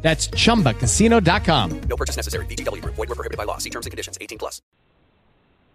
That's 0.00 0.28
chumbacasino.com. 0.28 1.80
No 1.80 1.96
purchase 1.96 2.16
necessary. 2.16 2.46
VGW 2.46 2.82
Group. 2.82 2.94
Void 2.94 3.08
were 3.08 3.14
prohibited 3.14 3.36
by 3.36 3.44
law. 3.44 3.58
See 3.58 3.70
terms 3.70 3.86
and 3.86 3.90
conditions. 3.90 4.16
18 4.20 4.38
plus. 4.38 4.62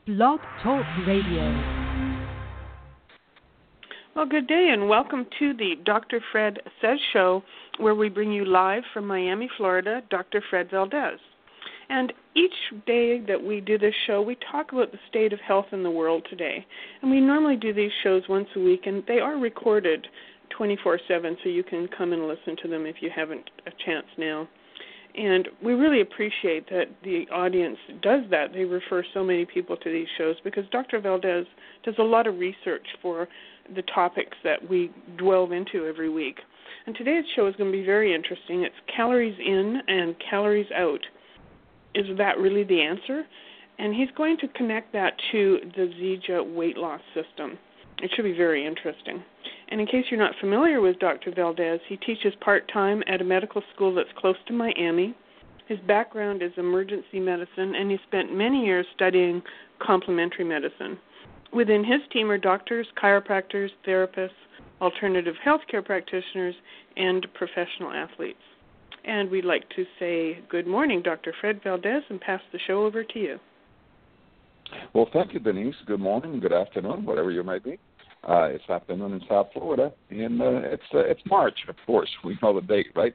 Blog 0.05 0.41
Talk 0.61 0.85
Radio. 1.07 1.93
Well, 4.15 4.25
good 4.27 4.47
day 4.47 4.69
and 4.71 4.87
welcome 4.87 5.25
to 5.39 5.53
the 5.55 5.73
Dr. 5.83 6.21
Fred 6.31 6.59
Says 6.79 6.99
Show, 7.13 7.41
where 7.79 7.95
we 7.95 8.09
bring 8.09 8.31
you 8.31 8.45
live 8.45 8.83
from 8.93 9.07
Miami, 9.07 9.49
Florida, 9.57 10.03
Dr. 10.11 10.43
Fred 10.49 10.69
Valdes. 10.69 11.19
And 11.89 12.13
each 12.35 12.85
day 12.85 13.21
that 13.27 13.43
we 13.43 13.59
do 13.59 13.77
this 13.77 13.95
show, 14.05 14.21
we 14.21 14.37
talk 14.51 14.71
about 14.71 14.91
the 14.91 14.99
state 15.09 15.33
of 15.33 15.39
health 15.39 15.67
in 15.71 15.83
the 15.83 15.89
world 15.89 16.27
today. 16.29 16.65
And 17.01 17.09
we 17.09 17.21
normally 17.21 17.55
do 17.55 17.73
these 17.73 17.91
shows 18.03 18.23
once 18.29 18.49
a 18.55 18.59
week, 18.59 18.81
and 18.85 19.03
they 19.07 19.19
are 19.19 19.37
recorded 19.37 20.07
24 20.57 20.99
7, 21.07 21.37
so 21.43 21.49
you 21.49 21.63
can 21.63 21.87
come 21.95 22.13
and 22.13 22.27
listen 22.27 22.55
to 22.61 22.67
them 22.67 22.85
if 22.85 22.97
you 23.01 23.09
haven't 23.13 23.49
a 23.65 23.71
chance 23.85 24.07
now. 24.17 24.47
And 25.15 25.47
we 25.63 25.73
really 25.73 26.01
appreciate 26.01 26.69
that 26.69 26.85
the 27.03 27.25
audience 27.31 27.77
does 28.01 28.21
that. 28.31 28.51
They 28.51 28.63
refer 28.63 29.03
so 29.13 29.23
many 29.23 29.45
people 29.45 29.77
to 29.77 29.91
these 29.91 30.07
shows 30.17 30.35
because 30.43 30.63
Dr. 30.71 30.99
Valdes 30.99 31.45
does 31.83 31.95
a 31.99 32.03
lot 32.03 32.25
of 32.25 32.39
research 32.39 32.85
for 33.01 33.27
the 33.75 33.83
topics 33.93 34.35
that 34.43 34.67
we 34.67 34.91
delve 35.17 35.51
into 35.51 35.85
every 35.85 36.09
week. 36.09 36.39
And 36.87 36.95
today's 36.95 37.25
show 37.35 37.47
is 37.47 37.55
going 37.55 37.71
to 37.71 37.77
be 37.77 37.85
very 37.85 38.13
interesting. 38.13 38.63
It's 38.63 38.75
calories 38.93 39.37
in 39.39 39.81
and 39.87 40.15
calories 40.29 40.71
out. 40.75 41.01
Is 41.93 42.05
that 42.17 42.39
really 42.39 42.63
the 42.63 42.81
answer? 42.81 43.23
And 43.77 43.93
he's 43.93 44.09
going 44.17 44.37
to 44.37 44.47
connect 44.49 44.93
that 44.93 45.13
to 45.31 45.59
the 45.75 45.93
Zija 45.99 46.55
weight 46.55 46.77
loss 46.77 47.01
system. 47.13 47.57
It 47.99 48.11
should 48.15 48.23
be 48.23 48.33
very 48.35 48.65
interesting. 48.65 49.23
And 49.73 49.81
in 49.81 49.87
case 49.87 50.05
you're 50.11 50.19
not 50.19 50.35
familiar 50.39 50.81
with 50.81 50.99
Dr. 50.99 51.31
Valdes, 51.31 51.81
he 51.89 51.97
teaches 51.97 52.35
part 52.41 52.71
time 52.71 53.01
at 53.07 53.21
a 53.21 53.23
medical 53.23 53.63
school 53.73 53.91
that's 53.95 54.07
close 54.15 54.35
to 54.45 54.53
Miami. 54.53 55.15
His 55.67 55.79
background 55.87 56.43
is 56.43 56.51
emergency 56.57 57.19
medicine, 57.19 57.73
and 57.73 57.89
he 57.89 57.97
spent 58.05 58.31
many 58.31 58.67
years 58.67 58.85
studying 58.93 59.41
complementary 59.81 60.45
medicine. 60.45 60.99
Within 61.51 61.83
his 61.83 62.01
team 62.11 62.29
are 62.29 62.37
doctors, 62.37 62.85
chiropractors, 63.01 63.69
therapists, 63.83 64.29
alternative 64.79 65.33
healthcare 65.43 65.83
practitioners, 65.83 66.53
and 66.95 67.25
professional 67.33 67.91
athletes. 67.91 68.37
And 69.05 69.31
we'd 69.31 69.43
like 69.43 69.67
to 69.75 69.85
say 69.97 70.37
good 70.49 70.67
morning, 70.67 71.01
Dr. 71.01 71.33
Fred 71.41 71.61
Valdes, 71.63 72.03
and 72.11 72.21
pass 72.21 72.41
the 72.51 72.59
show 72.67 72.85
over 72.85 73.03
to 73.03 73.19
you. 73.19 73.39
Well, 74.93 75.09
thank 75.11 75.33
you, 75.33 75.39
Denise. 75.39 75.73
Good 75.87 75.99
morning, 75.99 76.39
good 76.39 76.53
afternoon, 76.53 77.05
whatever 77.05 77.31
you 77.31 77.43
may 77.43 77.57
be. 77.57 77.79
Uh, 78.27 78.43
it's 78.45 78.69
afternoon 78.69 79.13
in 79.13 79.21
South 79.27 79.47
Florida, 79.53 79.91
and 80.09 80.41
uh, 80.41 80.61
it's 80.63 80.83
uh, 80.93 80.99
it's 80.99 81.21
March, 81.25 81.57
of 81.67 81.75
course. 81.85 82.09
We 82.23 82.37
know 82.41 82.53
the 82.53 82.65
date, 82.65 82.87
right? 82.95 83.13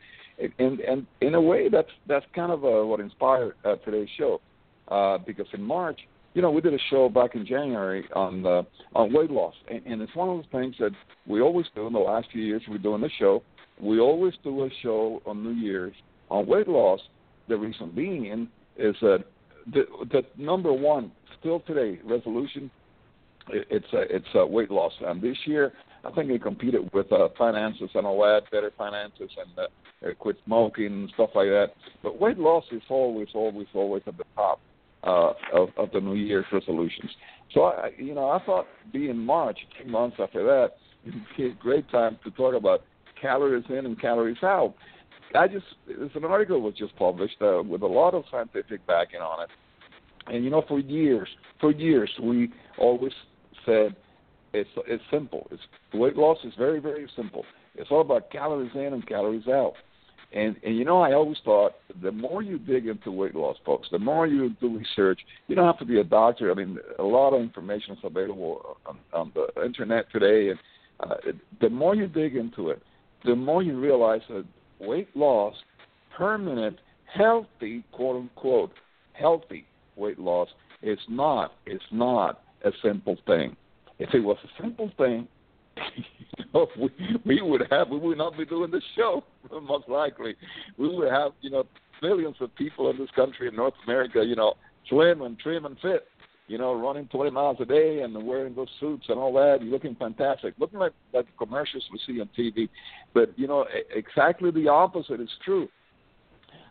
And 0.59 0.81
and 0.81 1.06
in 1.20 1.34
a 1.34 1.41
way, 1.41 1.69
that's 1.70 1.91
that's 2.06 2.27
kind 2.34 2.53
of 2.53 2.65
uh, 2.65 2.84
what 2.87 3.00
inspired 3.00 3.55
uh, 3.65 3.77
today's 3.77 4.09
show, 4.19 4.41
uh, 4.89 5.19
because 5.19 5.47
in 5.55 5.62
March, 5.62 5.98
you 6.34 6.42
know, 6.42 6.50
we 6.50 6.61
did 6.61 6.75
a 6.75 6.78
show 6.91 7.09
back 7.09 7.34
in 7.34 7.47
January 7.47 8.06
on 8.15 8.45
uh, 8.45 8.62
on 8.95 9.12
weight 9.12 9.31
loss, 9.31 9.55
and, 9.70 9.84
and 9.87 10.03
it's 10.03 10.15
one 10.15 10.28
of 10.28 10.37
those 10.37 10.53
things 10.53 10.75
that 10.78 10.92
we 11.27 11.41
always 11.41 11.67
do. 11.75 11.87
In 11.87 11.95
the 11.95 11.98
last 11.98 12.28
few 12.31 12.43
years, 12.43 12.62
we're 12.69 12.78
doing 12.78 13.00
the 13.00 13.11
show. 13.19 13.43
We 13.81 14.00
always 14.00 14.34
do 14.44 14.65
a 14.65 14.69
show 14.82 15.22
on 15.25 15.43
New 15.43 15.59
Year's 15.59 15.94
on 16.31 16.47
weight 16.47 16.69
loss. 16.69 17.00
The 17.49 17.56
reason 17.56 17.93
being 17.94 18.49
is 18.77 18.94
that 19.00 19.25
the, 19.72 19.84
the 20.11 20.22
number 20.37 20.72
one 20.72 21.12
still 21.41 21.61
today 21.61 21.99
resolution 22.05 22.71
it's 23.50 23.92
a, 23.92 24.00
it's 24.14 24.28
a 24.34 24.47
weight 24.47 24.70
loss. 24.70 24.92
And 25.00 25.22
this 25.22 25.36
year, 25.47 25.72
I 26.04 26.10
think 26.12 26.28
they 26.28 26.38
competed 26.38 26.91
with 26.92 27.10
uh, 27.12 27.28
finances 27.36 27.91
and 27.94 28.06
all 28.06 28.20
that, 28.20 28.50
better 28.50 28.72
finances, 28.76 29.31
and 29.36 29.59
uh, 29.59 30.14
quit 30.19 30.36
smoking 30.44 30.86
and 30.86 31.10
stuff 31.14 31.31
like 31.34 31.48
that. 31.48 31.69
But 32.03 32.20
weight 32.20 32.38
loss 32.38 32.64
is 32.72 32.82
always, 32.88 33.28
always, 33.34 33.66
always 33.75 34.03
at 34.06 34.16
the 34.16 34.25
top 34.34 34.60
uh, 35.04 35.32
of, 35.53 35.69
of 35.76 35.91
the 35.92 36.00
New 36.00 36.14
Year's 36.14 36.47
resolutions. 36.53 37.10
So 37.54 37.64
I, 37.64 37.91
you 37.97 38.14
know, 38.14 38.31
I 38.31 38.44
thought 38.44 38.66
being 38.92 39.19
March, 39.19 39.58
two 39.81 39.91
months 39.91 40.16
after 40.20 40.44
that, 40.44 40.72
it'd 41.06 41.20
be 41.37 41.47
a 41.47 41.54
great 41.54 41.91
time 41.91 42.19
to 42.25 42.31
talk 42.32 42.54
about 42.54 42.84
calories 43.20 43.64
in 43.69 43.87
and 43.87 44.00
calories 44.00 44.42
out. 44.42 44.75
I 45.34 45.47
just, 45.47 45.66
there's 45.87 46.10
an 46.14 46.25
article 46.25 46.60
was 46.60 46.75
just 46.75 46.97
published 46.97 47.37
uh, 47.42 47.62
with 47.62 47.82
a 47.82 47.87
lot 47.87 48.14
of 48.14 48.25
scientific 48.31 48.87
backing 48.87 49.20
on 49.20 49.42
it. 49.42 49.50
And 50.26 50.44
you 50.44 50.50
know, 50.50 50.62
for 50.66 50.78
years, 50.78 51.28
for 51.60 51.70
years, 51.70 52.10
we 52.22 52.50
always 52.78 53.12
said 53.69 53.95
it's 54.55 54.71
it's 54.87 55.03
simple. 55.11 55.47
It's 55.51 55.62
weight 55.93 56.17
loss 56.17 56.39
is 56.45 56.53
very 56.56 56.81
very 56.81 57.09
simple. 57.15 57.45
It's 57.75 57.91
all 57.91 58.01
about 58.01 58.31
calories 58.31 58.73
in 58.75 58.93
and 58.95 59.06
calories 59.06 59.47
out. 59.47 59.75
And 60.33 60.56
and 60.65 60.77
you 60.77 60.84
know 60.84 61.01
I 61.01 61.12
always 61.12 61.39
thought 61.45 61.73
the 62.03 62.12
more 62.12 62.43
you 62.43 62.59
dig 62.59 62.87
into 62.87 63.11
weight 63.11 63.34
loss, 63.34 63.56
folks, 63.65 63.89
the 63.91 63.99
more 63.99 64.27
you 64.27 64.51
do 64.61 64.79
research. 64.79 65.21
You 65.47 65.55
don't 65.55 65.67
have 65.67 65.79
to 65.79 65.84
be 65.84 66.01
a 66.01 66.05
doctor. 66.05 66.51
I 66.51 66.55
mean, 66.55 66.79
a 66.99 67.03
lot 67.03 67.34
of 67.34 67.41
information 67.41 67.93
is 67.93 67.99
available 68.05 68.77
on, 68.87 68.99
on 69.12 69.33
the 69.34 69.65
internet 69.65 70.11
today, 70.12 70.50
and 70.50 70.59
uh, 71.00 71.15
the 71.61 71.71
more 71.71 71.95
you 71.95 72.06
dig 72.09 72.37
into 72.37 72.71
it, 72.71 72.83
the 73.25 73.37
more 73.37 73.62
you 73.62 73.79
realize 73.79 74.21
that 74.29 74.45
weight 74.81 75.09
loss, 75.15 75.55
permanent, 76.17 76.79
healthy, 77.15 77.85
quote 77.93 78.17
unquote, 78.17 78.73
healthy 79.12 79.65
weight 79.97 80.19
loss, 80.19 80.49
is 80.83 80.99
not. 81.09 81.53
It's 81.67 81.83
not 81.91 82.43
a 82.64 82.70
simple 82.82 83.16
thing. 83.26 83.56
If 83.98 84.14
it 84.14 84.20
was 84.20 84.36
a 84.44 84.62
simple 84.62 84.91
thing, 84.96 85.28
you 85.96 86.44
know, 86.54 86.66
we, 86.78 86.91
we 87.24 87.42
would 87.42 87.62
have 87.70 87.88
we 87.88 87.98
would 87.98 88.19
not 88.19 88.36
be 88.36 88.44
doing 88.44 88.70
this 88.70 88.82
show 88.96 89.24
most 89.62 89.88
likely. 89.88 90.34
We 90.76 90.88
would 90.94 91.10
have 91.10 91.32
you 91.41 91.50
know 91.50 91.64
millions 92.02 92.36
of 92.41 92.54
people 92.56 92.91
in 92.91 92.98
this 92.98 93.10
country 93.14 93.48
in 93.48 93.56
North 93.56 93.74
America, 93.84 94.22
you 94.24 94.36
know, 94.36 94.54
slim 94.88 95.22
and 95.22 95.38
trim 95.38 95.64
and 95.64 95.76
fit, 95.80 96.06
you 96.46 96.58
know, 96.58 96.74
running 96.74 97.06
20 97.08 97.30
miles 97.30 97.56
a 97.60 97.64
day 97.64 98.00
and 98.00 98.26
wearing 98.26 98.54
those 98.54 98.69
suits 98.80 99.06
and 99.08 99.19
all 99.19 99.32
that, 99.34 99.62
looking 99.62 99.94
fantastic, 99.96 100.54
looking 100.58 100.78
like 100.78 100.92
like 101.12 101.26
the 101.26 101.46
commercials 101.46 101.84
we 101.92 102.00
see 102.06 102.20
on 102.20 102.28
TV. 102.36 102.69
But 103.14 103.38
you 103.38 103.46
know, 103.46 103.66
exactly 103.94 104.50
the 104.50 104.69
opposite 104.69 105.20
is 105.20 105.30
true. 105.44 105.69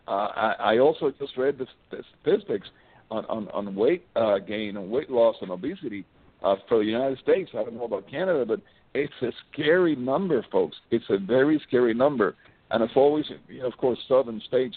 Uh, 0.06 0.28
I, 0.34 0.54
I 0.58 0.78
also 0.78 1.12
just 1.18 1.36
read 1.36 1.58
the, 1.58 1.66
the 1.90 2.02
statistics 2.22 2.66
on 3.10 3.24
on, 3.26 3.48
on 3.48 3.74
weight 3.74 4.06
uh, 4.16 4.38
gain 4.38 4.76
and 4.76 4.90
weight 4.90 5.10
loss 5.10 5.36
and 5.40 5.50
obesity 5.50 6.04
uh, 6.42 6.56
for 6.68 6.78
the 6.78 6.84
United 6.84 7.18
States. 7.18 7.50
I 7.54 7.64
don't 7.64 7.74
know 7.74 7.84
about 7.84 8.10
Canada, 8.10 8.44
but 8.46 8.60
it's 8.94 9.12
a 9.22 9.32
scary 9.52 9.96
number, 9.96 10.44
folks. 10.50 10.76
It's 10.90 11.04
a 11.10 11.18
very 11.18 11.60
scary 11.66 11.94
number, 11.94 12.36
and 12.70 12.82
it's 12.82 12.94
always, 12.96 13.26
you 13.48 13.60
know, 13.60 13.66
of 13.66 13.76
course, 13.76 13.98
southern 14.08 14.40
states 14.46 14.76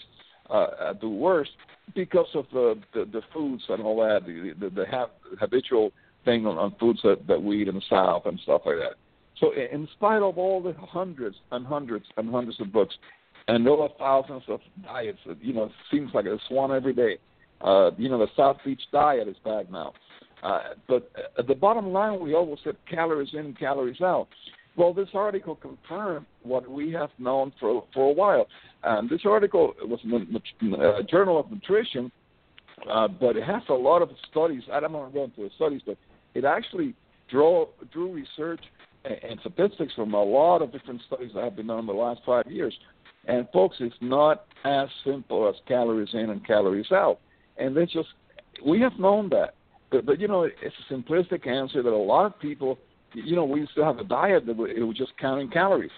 uh, 0.50 0.92
do 1.00 1.08
worst 1.08 1.50
because 1.94 2.26
of 2.34 2.46
the, 2.52 2.78
the 2.94 3.04
the 3.06 3.22
foods 3.32 3.62
and 3.68 3.82
all 3.82 3.96
that, 4.00 4.26
the 4.26 4.52
the, 4.58 4.70
the 4.70 4.86
ha- 4.90 5.10
habitual 5.38 5.92
thing 6.24 6.46
on, 6.46 6.58
on 6.58 6.74
foods 6.78 7.00
that 7.02 7.26
that 7.26 7.42
we 7.42 7.62
eat 7.62 7.68
in 7.68 7.76
the 7.76 7.82
South 7.88 8.26
and 8.26 8.38
stuff 8.40 8.62
like 8.66 8.76
that. 8.76 8.96
So, 9.38 9.52
in 9.52 9.88
spite 9.94 10.22
of 10.22 10.38
all 10.38 10.62
the 10.62 10.74
hundreds 10.78 11.36
and 11.50 11.66
hundreds 11.66 12.04
and 12.16 12.30
hundreds 12.30 12.60
of 12.60 12.72
books, 12.72 12.94
and 13.48 13.66
over 13.66 13.88
thousands 13.98 14.42
of 14.48 14.60
diets, 14.84 15.18
you 15.40 15.52
know, 15.52 15.64
it 15.64 15.72
seems 15.90 16.10
like 16.14 16.26
it's 16.26 16.42
one 16.48 16.70
every 16.70 16.92
day. 16.92 17.18
Uh, 17.62 17.90
you 17.96 18.08
know, 18.08 18.18
the 18.18 18.28
South 18.36 18.58
Beach 18.64 18.82
diet 18.92 19.28
is 19.28 19.36
bad 19.44 19.70
now. 19.70 19.92
Uh, 20.42 20.60
but 20.88 21.10
at 21.38 21.46
the 21.46 21.54
bottom 21.54 21.92
line, 21.92 22.20
we 22.20 22.34
always 22.34 22.58
said 22.64 22.76
calories 22.90 23.30
in, 23.32 23.54
calories 23.54 24.00
out. 24.00 24.28
Well, 24.76 24.92
this 24.92 25.08
article 25.14 25.54
confirmed 25.54 26.26
what 26.42 26.68
we 26.68 26.90
have 26.92 27.10
known 27.18 27.52
for 27.60 27.84
for 27.94 28.10
a 28.10 28.12
while. 28.12 28.46
And 28.82 29.08
this 29.08 29.20
article 29.24 29.74
was 29.82 30.00
in 30.02 30.70
the 30.70 30.76
uh, 30.76 31.02
Journal 31.02 31.38
of 31.38 31.50
Nutrition, 31.50 32.10
uh, 32.90 33.06
but 33.06 33.36
it 33.36 33.44
has 33.44 33.62
a 33.68 33.74
lot 33.74 34.02
of 34.02 34.08
studies. 34.30 34.62
I 34.72 34.80
don't 34.80 34.92
want 34.92 35.12
to 35.12 35.14
go 35.14 35.24
into 35.24 35.42
the 35.42 35.50
studies, 35.56 35.82
but 35.86 35.98
it 36.34 36.44
actually 36.44 36.94
drew 37.30 37.68
drew 37.92 38.12
research 38.12 38.62
and, 39.04 39.18
and 39.22 39.40
statistics 39.40 39.92
from 39.94 40.14
a 40.14 40.22
lot 40.22 40.62
of 40.62 40.72
different 40.72 41.02
studies 41.06 41.30
that 41.34 41.44
have 41.44 41.56
been 41.56 41.68
done 41.68 41.80
in 41.80 41.86
the 41.86 41.92
last 41.92 42.22
five 42.26 42.50
years. 42.50 42.74
And 43.26 43.46
folks, 43.52 43.76
it's 43.78 43.94
not 44.00 44.46
as 44.64 44.88
simple 45.04 45.48
as 45.48 45.54
calories 45.68 46.12
in 46.12 46.30
and 46.30 46.44
calories 46.44 46.90
out 46.90 47.20
and 47.56 47.76
they 47.76 47.86
just 47.86 48.08
we 48.64 48.80
have 48.80 48.98
known 48.98 49.28
that. 49.30 49.54
But, 49.90 50.06
but 50.06 50.20
you 50.20 50.28
know, 50.28 50.42
it's 50.44 50.74
a 50.90 50.92
simplistic 50.92 51.46
answer 51.46 51.82
that 51.82 51.92
a 51.92 51.96
lot 51.96 52.24
of 52.24 52.38
people, 52.40 52.78
you 53.12 53.36
know, 53.36 53.44
we 53.44 53.60
used 53.60 53.74
to 53.74 53.84
have 53.84 53.98
a 53.98 54.04
diet 54.04 54.46
that 54.46 54.52
it 54.52 54.82
was 54.82 54.96
just 54.96 55.12
counting 55.18 55.50
calories. 55.50 55.90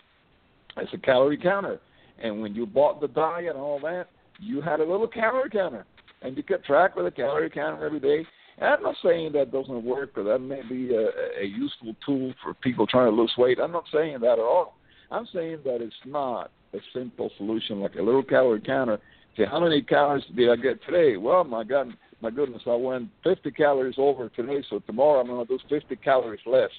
It's 0.77 0.93
a 0.93 0.99
calorie 0.99 1.37
counter, 1.37 1.81
and 2.21 2.43
when 2.43 2.55
you 2.55 2.67
bought 2.67 3.01
the 3.01 3.09
diet 3.09 3.51
and 3.51 3.59
all 3.59 3.79
that, 3.81 4.09
you 4.41 4.61
had 4.61 4.81
a 4.81 4.85
little 4.85 5.07
calorie 5.07 5.51
counter, 5.51 5.87
and 6.23 6.37
you 6.37 6.43
kept 6.43 6.67
track 6.67 6.97
with 6.97 7.07
a 7.07 7.11
calorie 7.13 7.51
counter 7.51 7.87
every 7.87 8.01
day. 8.01 8.27
And 8.59 8.69
I'm 8.69 8.83
not 8.83 8.97
saying 9.05 9.33
that 9.33 9.53
doesn't 9.53 9.85
work, 9.85 10.17
or 10.17 10.25
that 10.25 10.41
may 10.41 10.63
be 10.69 10.95
a, 10.95 11.41
a 11.41 11.45
useful 11.45 11.95
tool 12.05 12.35
for 12.43 12.55
people 12.55 12.87
trying 12.87 13.11
to 13.11 13.17
lose 13.17 13.33
weight. 13.39 13.59
I'm 13.61 13.73
not 13.73 13.85
saying 13.93 14.21
that 14.21 14.33
at 14.33 14.39
all. 14.41 14.77
I'm 15.11 15.29
saying 15.33 15.59
that 15.65 15.81
it's 15.81 15.95
not 16.05 16.51
a 16.73 16.79
simple 16.93 17.31
solution 17.37 17.81
like 17.81 17.95
a 17.95 18.03
little 18.03 18.23
calorie 18.23 18.61
counter. 18.61 18.99
Say, 19.37 19.45
how 19.51 19.61
many 19.61 19.83
calories 19.83 20.25
did 20.35 20.49
I 20.49 20.57
get 20.57 20.85
today? 20.85 21.17
Well, 21.17 21.43
my 21.45 21.65
God, 21.65 21.89
my 22.21 22.31
goodness, 22.31 22.63
I 22.67 22.75
went 22.75 23.09
50 23.25 23.51
calories 23.51 23.97
over 23.99 24.29
today, 24.29 24.63
so 24.71 24.79
tomorrow 24.81 25.21
I'm 25.21 25.27
going 25.27 25.45
to 25.47 25.59
do 25.59 25.59
50 25.69 25.97
calories 25.97 26.41
less. 26.47 26.71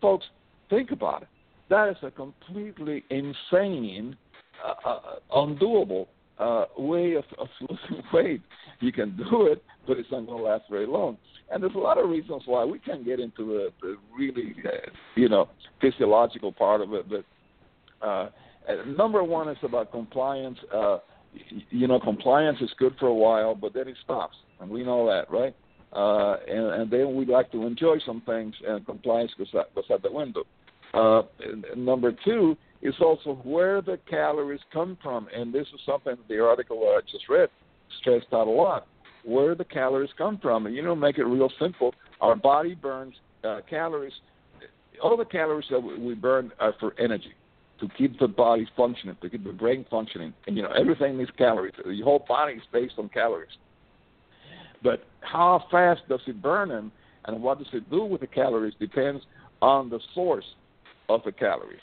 Folks, 0.00 0.26
think 0.68 0.90
about 0.90 1.22
it. 1.22 1.28
That 1.70 1.88
is 1.88 1.96
a 2.02 2.10
completely 2.10 3.04
insane, 3.10 4.16
uh, 4.64 4.88
uh, 4.88 5.00
undoable 5.34 6.06
uh, 6.38 6.66
way 6.76 7.14
of, 7.14 7.24
of 7.38 7.48
losing 7.60 8.04
weight. 8.12 8.42
You 8.80 8.92
can 8.92 9.16
do 9.16 9.46
it, 9.46 9.62
but 9.86 9.98
it's 9.98 10.10
not 10.10 10.26
going 10.26 10.38
to 10.38 10.44
last 10.44 10.64
very 10.70 10.86
long. 10.86 11.16
And 11.50 11.62
there's 11.62 11.74
a 11.74 11.78
lot 11.78 11.98
of 11.98 12.08
reasons 12.08 12.42
why 12.44 12.64
we 12.64 12.78
can't 12.78 13.04
get 13.04 13.20
into 13.20 13.46
the, 13.46 13.68
the 13.80 13.96
really, 14.16 14.54
uh, 14.64 14.90
you 15.16 15.28
know, 15.28 15.48
physiological 15.80 16.52
part 16.52 16.82
of 16.82 16.92
it. 16.92 17.06
But 17.08 18.06
uh, 18.06 18.28
number 18.86 19.24
one 19.24 19.48
is 19.48 19.56
about 19.62 19.90
compliance. 19.90 20.58
Uh, 20.72 20.98
you 21.70 21.86
know, 21.86 22.00
compliance 22.00 22.58
is 22.60 22.70
good 22.78 22.94
for 22.98 23.06
a 23.06 23.14
while, 23.14 23.54
but 23.54 23.74
then 23.74 23.88
it 23.88 23.96
stops, 24.04 24.36
and 24.60 24.70
we 24.70 24.84
know 24.84 25.06
that, 25.06 25.30
right? 25.30 25.54
Uh, 25.92 26.36
and, 26.46 26.82
and 26.82 26.90
then 26.90 27.14
we 27.14 27.24
like 27.24 27.50
to 27.52 27.66
enjoy 27.66 27.96
some 28.04 28.22
things, 28.26 28.54
and 28.66 28.84
compliance 28.84 29.32
goes 29.38 29.48
out, 29.56 29.74
goes 29.74 29.84
out 29.90 30.02
the 30.02 30.12
window. 30.12 30.44
Uh, 30.94 31.22
number 31.76 32.12
two 32.24 32.56
is 32.82 32.94
also 33.00 33.34
where 33.44 33.82
the 33.82 33.98
calories 34.08 34.60
come 34.72 34.96
from, 35.02 35.28
and 35.34 35.52
this 35.52 35.66
is 35.74 35.80
something 35.84 36.16
the 36.28 36.42
article 36.42 36.78
I 36.82 37.00
just 37.10 37.28
read 37.28 37.48
stressed 38.00 38.26
out 38.32 38.46
a 38.46 38.50
lot. 38.50 38.86
Where 39.24 39.54
the 39.54 39.64
calories 39.64 40.10
come 40.16 40.38
from, 40.38 40.66
and 40.66 40.74
you 40.74 40.82
know, 40.82 40.94
make 40.94 41.18
it 41.18 41.24
real 41.24 41.50
simple. 41.58 41.94
Our 42.20 42.36
body 42.36 42.74
burns 42.74 43.14
uh, 43.44 43.60
calories. 43.68 44.12
All 45.02 45.16
the 45.16 45.24
calories 45.24 45.66
that 45.70 45.80
we 45.80 46.14
burn 46.14 46.52
are 46.60 46.74
for 46.80 46.94
energy, 46.98 47.32
to 47.80 47.88
keep 47.96 48.18
the 48.18 48.28
body 48.28 48.66
functioning, 48.76 49.16
to 49.22 49.30
keep 49.30 49.44
the 49.44 49.52
brain 49.52 49.86
functioning, 49.90 50.32
and 50.46 50.56
you 50.56 50.62
know, 50.62 50.70
everything 50.70 51.16
needs 51.16 51.30
calories. 51.38 51.74
The 51.84 52.00
whole 52.02 52.24
body 52.26 52.54
is 52.54 52.62
based 52.72 52.94
on 52.98 53.08
calories. 53.08 53.50
But 54.82 55.04
how 55.20 55.64
fast 55.70 56.02
does 56.08 56.20
it 56.26 56.40
burn 56.42 56.68
them, 56.68 56.92
and 57.26 57.42
what 57.42 57.58
does 57.58 57.68
it 57.72 57.90
do 57.90 58.04
with 58.04 58.20
the 58.20 58.26
calories 58.26 58.74
depends 58.78 59.22
on 59.60 59.90
the 59.90 60.00
source 60.14 60.44
of 61.08 61.22
the 61.24 61.32
calories. 61.32 61.80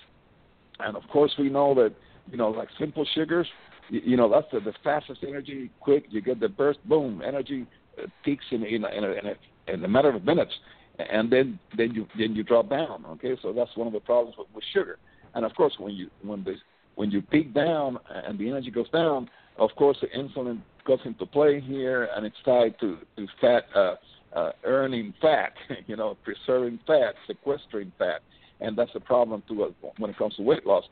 And 0.79 0.95
of 0.95 1.03
course, 1.11 1.33
we 1.37 1.49
know 1.49 1.73
that 1.75 1.93
you 2.31 2.37
know, 2.37 2.49
like 2.49 2.69
simple 2.79 3.05
sugars, 3.13 3.47
you, 3.89 4.01
you 4.03 4.17
know, 4.17 4.29
that's 4.29 4.47
the, 4.51 4.59
the 4.59 4.73
fastest 4.83 5.23
energy, 5.27 5.69
quick. 5.79 6.05
You 6.09 6.21
get 6.21 6.39
the 6.39 6.49
burst, 6.49 6.79
boom, 6.87 7.21
energy 7.25 7.65
uh, 8.01 8.07
peaks 8.23 8.45
in 8.51 8.63
in 8.63 8.85
in 8.85 9.03
a, 9.03 9.11
in, 9.11 9.25
a, 9.25 9.73
in 9.73 9.83
a 9.83 9.87
matter 9.87 10.09
of 10.09 10.23
minutes, 10.23 10.53
and 10.97 11.31
then 11.31 11.59
then 11.77 11.93
you 11.93 12.07
then 12.17 12.35
you 12.35 12.43
drop 12.43 12.69
down. 12.69 13.05
Okay, 13.11 13.35
so 13.41 13.53
that's 13.53 13.75
one 13.75 13.87
of 13.87 13.93
the 13.93 13.99
problems 13.99 14.35
with, 14.37 14.47
with 14.53 14.63
sugar. 14.73 14.97
And 15.35 15.45
of 15.45 15.53
course, 15.55 15.73
when 15.77 15.93
you 15.93 16.09
when 16.23 16.43
the 16.43 16.55
when 16.95 17.11
you 17.11 17.21
peak 17.21 17.53
down 17.53 17.99
and 18.09 18.39
the 18.39 18.49
energy 18.49 18.71
goes 18.71 18.89
down, 18.89 19.29
of 19.57 19.69
course, 19.77 19.97
the 20.01 20.07
insulin 20.07 20.61
goes 20.87 20.99
into 21.05 21.25
play 21.25 21.59
here, 21.59 22.09
and 22.15 22.25
it's 22.25 22.35
tied 22.43 22.79
to 22.79 22.97
to 23.17 23.27
fat. 23.39 23.63
Uh, 23.75 23.95
uh, 24.33 24.51
earning 24.65 25.13
fat, 25.21 25.53
you 25.87 25.95
know, 25.95 26.17
preserving 26.25 26.77
fat, 26.85 27.13
sequestering 27.25 27.89
fat 27.97 28.19
and 28.59 28.77
that's 28.77 28.91
a 28.95 28.99
problem 28.99 29.43
too 29.47 29.63
uh, 29.63 29.87
when 29.97 30.09
it 30.09 30.17
comes 30.17 30.35
to 30.35 30.41
weight 30.41 30.65
loss. 30.65 30.83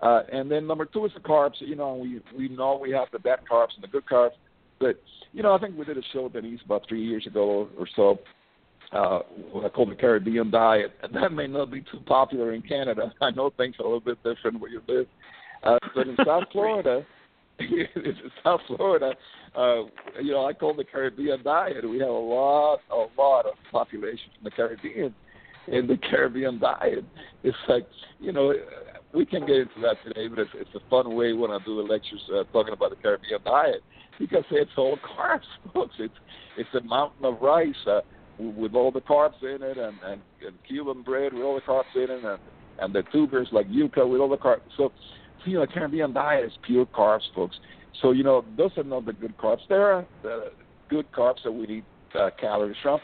Uh, 0.00 0.22
and 0.32 0.50
then 0.50 0.66
number 0.66 0.84
two 0.84 1.04
is 1.04 1.12
the 1.14 1.20
carbs. 1.20 1.54
You 1.58 1.76
know, 1.76 1.94
we 1.94 2.20
we 2.36 2.48
know 2.48 2.78
we 2.80 2.92
have 2.92 3.08
the 3.12 3.18
bad 3.18 3.40
carbs 3.50 3.74
and 3.74 3.82
the 3.82 3.88
good 3.88 4.06
carbs, 4.06 4.32
but 4.78 5.00
you 5.32 5.42
know, 5.42 5.54
I 5.54 5.58
think 5.58 5.76
we 5.76 5.84
did 5.84 5.98
a 5.98 6.02
show 6.12 6.28
Denise 6.28 6.60
about 6.64 6.86
three 6.88 7.04
years 7.04 7.26
ago 7.26 7.68
or 7.78 7.88
so. 7.96 8.18
Uh, 8.90 9.20
what 9.52 9.66
I 9.66 9.68
call 9.68 9.84
the 9.84 9.94
Caribbean 9.94 10.50
diet, 10.50 10.92
and 11.02 11.14
that 11.22 11.30
may 11.30 11.46
not 11.46 11.70
be 11.70 11.82
too 11.82 12.00
popular 12.06 12.54
in 12.54 12.62
Canada. 12.62 13.12
I 13.20 13.30
know 13.30 13.50
things 13.56 13.76
are 13.78 13.82
a 13.82 13.86
little 13.86 14.00
bit 14.00 14.22
different 14.22 14.60
where 14.60 14.70
you 14.70 14.80
live, 14.88 15.06
uh, 15.62 15.78
but 15.94 16.06
in 16.06 16.16
South 16.24 16.44
Florida, 16.52 17.04
in 17.58 18.14
South 18.42 18.60
Florida, 18.66 19.12
uh, 19.56 19.82
you 20.22 20.32
know, 20.32 20.46
I 20.46 20.52
call 20.52 20.74
the 20.74 20.84
Caribbean 20.84 21.42
diet. 21.42 21.88
We 21.88 21.98
have 21.98 22.08
a 22.08 22.12
lot, 22.12 22.78
a 22.90 23.06
lot 23.20 23.46
of 23.46 23.54
population 23.70 24.30
from 24.36 24.44
the 24.44 24.50
Caribbean, 24.52 25.14
in 25.66 25.86
the 25.86 25.96
Caribbean 25.96 26.58
diet. 26.58 27.04
It's 27.42 27.56
like, 27.68 27.86
you 28.20 28.32
know, 28.32 28.54
we 29.12 29.26
can 29.26 29.46
get 29.46 29.56
into 29.56 29.80
that 29.82 29.96
today, 30.04 30.28
but 30.28 30.38
it's, 30.38 30.50
it's 30.54 30.70
a 30.74 30.90
fun 30.90 31.14
way 31.14 31.32
when 31.32 31.50
I 31.50 31.58
do 31.64 31.76
the 31.76 31.82
lectures 31.82 32.22
uh, 32.32 32.44
talking 32.52 32.72
about 32.72 32.90
the 32.90 32.96
Caribbean 32.96 33.40
diet 33.44 33.82
because 34.18 34.44
it's 34.50 34.70
all 34.76 34.98
carbs, 34.98 35.40
folks. 35.72 35.94
It's 35.98 36.14
it's 36.56 36.68
a 36.74 36.80
mountain 36.80 37.24
of 37.24 37.40
rice 37.40 37.74
uh, 37.86 38.00
with 38.38 38.74
all 38.74 38.90
the 38.90 39.00
carbs 39.00 39.42
in 39.42 39.62
it, 39.62 39.78
and, 39.78 39.96
and, 40.04 40.20
and 40.46 40.56
Cuban 40.66 41.02
bread 41.02 41.32
with 41.32 41.42
all 41.42 41.54
the 41.54 41.60
carbs 41.60 41.94
in 41.94 42.10
it, 42.10 42.24
and 42.24 42.38
and 42.80 42.94
the 42.94 43.02
tubers 43.10 43.48
like 43.50 43.68
yuca 43.68 44.08
with 44.08 44.20
all 44.20 44.28
the 44.28 44.36
carbs. 44.36 44.60
So, 44.76 44.92
you 45.44 45.54
know, 45.54 45.62
the 45.62 45.72
Caribbean 45.72 46.12
diet 46.12 46.44
is 46.44 46.52
pure 46.64 46.86
carbs, 46.86 47.22
folks. 47.34 47.56
So 48.00 48.12
you 48.12 48.22
know, 48.22 48.44
those 48.56 48.70
are 48.76 48.84
not 48.84 49.06
the 49.06 49.12
good 49.12 49.36
carbs. 49.36 49.60
There 49.68 49.92
are 49.92 50.06
the 50.22 50.52
good 50.88 51.10
carbs 51.12 51.42
that 51.44 51.52
we 51.52 51.66
need 51.66 51.84
uh, 52.14 52.30
calories 52.40 52.76
from 52.82 53.00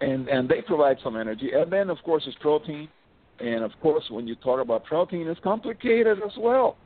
and 0.00 0.28
and 0.28 0.48
they 0.48 0.62
provide 0.62 0.98
some 1.02 1.16
energy. 1.16 1.50
And 1.54 1.72
then 1.72 1.90
of 1.90 1.98
course 2.04 2.26
is 2.26 2.34
protein, 2.40 2.88
and 3.40 3.64
of 3.64 3.72
course 3.80 4.04
when 4.10 4.26
you 4.26 4.34
talk 4.36 4.60
about 4.60 4.84
protein, 4.84 5.26
it's 5.28 5.40
complicated 5.40 6.18
as 6.24 6.32
well. 6.38 6.76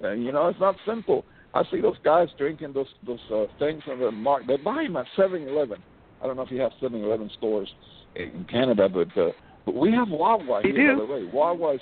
You 0.00 0.32
know 0.32 0.48
it's 0.48 0.60
not 0.60 0.76
simple. 0.86 1.24
I 1.54 1.64
see 1.70 1.80
those 1.80 1.96
guys 2.04 2.28
drinking 2.38 2.72
those 2.72 2.86
those 3.06 3.20
uh, 3.32 3.44
things 3.58 3.82
on 3.90 4.00
the 4.00 4.10
market. 4.10 4.48
They 4.48 4.56
buy 4.56 4.84
them 4.84 4.96
at 4.96 5.06
Seven 5.16 5.48
Eleven. 5.48 5.82
I 6.22 6.26
don't 6.26 6.36
know 6.36 6.42
if 6.42 6.50
you 6.50 6.60
have 6.60 6.72
Seven 6.80 7.02
Eleven 7.02 7.30
stores 7.36 7.68
in 8.14 8.46
Canada, 8.50 8.88
but 8.88 9.20
uh, 9.20 9.30
but 9.64 9.74
we 9.74 9.92
have 9.92 10.08
Wawa 10.08 10.60
here, 10.62 10.94
do. 10.94 11.00
by 11.00 11.06
the 11.06 11.12
way. 11.12 11.30
Wawa 11.32 11.74
is 11.74 11.80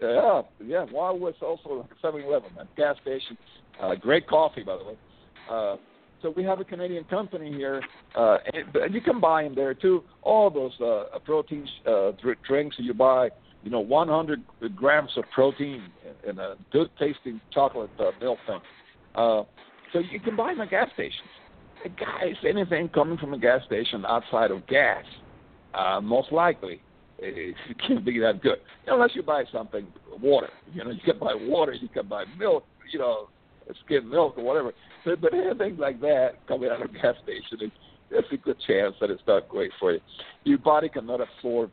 yeah 0.00 0.42
yeah 0.64 0.86
Wawa 0.90 1.30
is 1.30 1.36
also 1.42 1.88
Seven 2.00 2.22
Eleven, 2.22 2.50
a 2.58 2.66
gas 2.76 2.96
station. 3.02 3.36
Uh, 3.80 3.94
great 3.94 4.26
coffee, 4.26 4.62
by 4.62 4.76
the 4.76 4.84
way. 4.84 4.96
Uh, 5.50 5.76
so 6.22 6.32
we 6.34 6.42
have 6.44 6.58
a 6.58 6.64
Canadian 6.64 7.04
company 7.04 7.52
here, 7.52 7.82
uh, 8.16 8.38
and, 8.54 8.74
and 8.76 8.94
you 8.94 9.02
can 9.02 9.20
buy 9.20 9.42
them 9.42 9.54
there 9.54 9.74
too. 9.74 10.02
All 10.22 10.48
those 10.48 10.72
uh, 10.80 11.18
protein 11.18 11.68
uh, 11.86 12.12
drinks 12.46 12.76
you 12.78 12.94
buy, 12.94 13.28
you 13.62 13.70
know, 13.70 13.80
100 13.80 14.42
grams 14.74 15.10
of 15.16 15.24
protein 15.34 15.82
in 16.26 16.38
a 16.38 16.54
good 16.72 16.88
tasting 16.98 17.42
chocolate 17.52 17.90
uh, 17.98 18.12
milk 18.20 18.38
thing. 18.46 18.60
Uh, 19.14 19.42
so 19.92 19.98
you 19.98 20.18
can 20.18 20.34
buy 20.34 20.54
them 20.54 20.62
at 20.62 20.70
gas 20.70 20.88
stations. 20.94 21.28
Guys, 21.88 22.34
anything 22.46 22.88
coming 22.88 23.18
from 23.18 23.34
a 23.34 23.38
gas 23.38 23.64
station 23.66 24.04
outside 24.06 24.50
of 24.50 24.66
gas, 24.66 25.04
uh, 25.74 26.00
most 26.00 26.32
likely 26.32 26.80
it, 27.18 27.54
it 27.68 27.76
can't 27.86 28.04
be 28.04 28.18
that 28.20 28.42
good 28.42 28.58
unless 28.86 29.10
you 29.14 29.22
buy 29.22 29.44
something 29.52 29.86
water. 30.20 30.48
You 30.72 30.84
know, 30.84 30.90
you 30.90 31.00
can 31.04 31.18
buy 31.18 31.34
water, 31.34 31.72
you 31.72 31.88
can 31.88 32.06
buy 32.06 32.24
milk, 32.38 32.64
you 32.92 32.98
know, 32.98 33.28
skim 33.84 34.10
milk 34.10 34.34
or 34.36 34.44
whatever. 34.44 34.72
But, 35.04 35.20
but 35.20 35.34
anything 35.34 35.76
like 35.76 36.00
that 36.00 36.46
coming 36.46 36.70
out 36.70 36.82
of 36.82 36.90
a 36.90 36.92
gas 36.92 37.14
station, 37.22 37.70
there's 38.10 38.24
a 38.32 38.36
good 38.36 38.56
chance 38.66 38.94
that 39.00 39.10
it's 39.10 39.22
not 39.26 39.48
great 39.48 39.70
for 39.78 39.92
you. 39.92 40.00
Your 40.44 40.58
body 40.58 40.88
cannot 40.88 41.20
absorb 41.20 41.70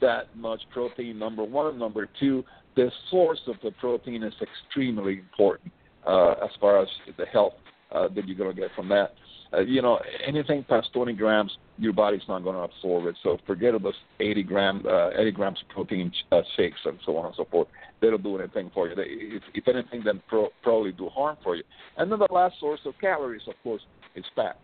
that 0.00 0.34
much 0.36 0.60
protein. 0.72 1.18
Number 1.18 1.44
one, 1.44 1.78
number 1.78 2.08
two, 2.18 2.44
the 2.76 2.90
source 3.10 3.40
of 3.46 3.56
the 3.62 3.70
protein 3.72 4.22
is 4.22 4.34
extremely 4.40 5.18
important 5.18 5.72
uh, 6.06 6.32
as 6.42 6.50
far 6.60 6.82
as 6.82 6.88
the 7.16 7.26
health 7.26 7.54
uh, 7.92 8.08
that 8.08 8.26
you're 8.26 8.36
going 8.36 8.54
to 8.54 8.60
get 8.60 8.70
from 8.74 8.88
that. 8.88 9.14
Uh, 9.54 9.60
you 9.60 9.82
know, 9.82 10.00
anything 10.26 10.64
past 10.68 10.88
20 10.94 11.12
grams, 11.12 11.56
your 11.78 11.92
body's 11.92 12.22
not 12.28 12.42
going 12.42 12.56
to 12.56 12.62
absorb 12.62 13.06
it. 13.06 13.16
So 13.22 13.38
forget 13.46 13.74
about 13.74 13.94
80 14.20 14.42
gram, 14.44 14.84
uh, 14.88 15.10
80 15.10 15.30
grams 15.32 15.58
of 15.62 15.68
protein 15.68 16.12
uh, 16.30 16.40
shakes 16.56 16.78
and 16.84 16.98
so 17.04 17.16
on 17.16 17.26
and 17.26 17.34
so 17.36 17.46
forth 17.50 17.68
they 18.02 18.10
don't 18.10 18.22
do 18.22 18.36
anything 18.36 18.70
for 18.74 18.88
you. 18.88 18.96
They, 18.96 19.04
if, 19.06 19.42
if 19.54 19.68
anything, 19.68 20.02
then 20.04 20.20
pro, 20.28 20.48
probably 20.62 20.92
do 20.92 21.08
harm 21.08 21.38
for 21.42 21.54
you. 21.56 21.62
And 21.96 22.10
then 22.10 22.18
the 22.18 22.28
last 22.30 22.56
source 22.58 22.80
of 22.84 22.94
calories, 23.00 23.42
of 23.46 23.54
course, 23.62 23.80
is 24.16 24.24
fat. 24.34 24.58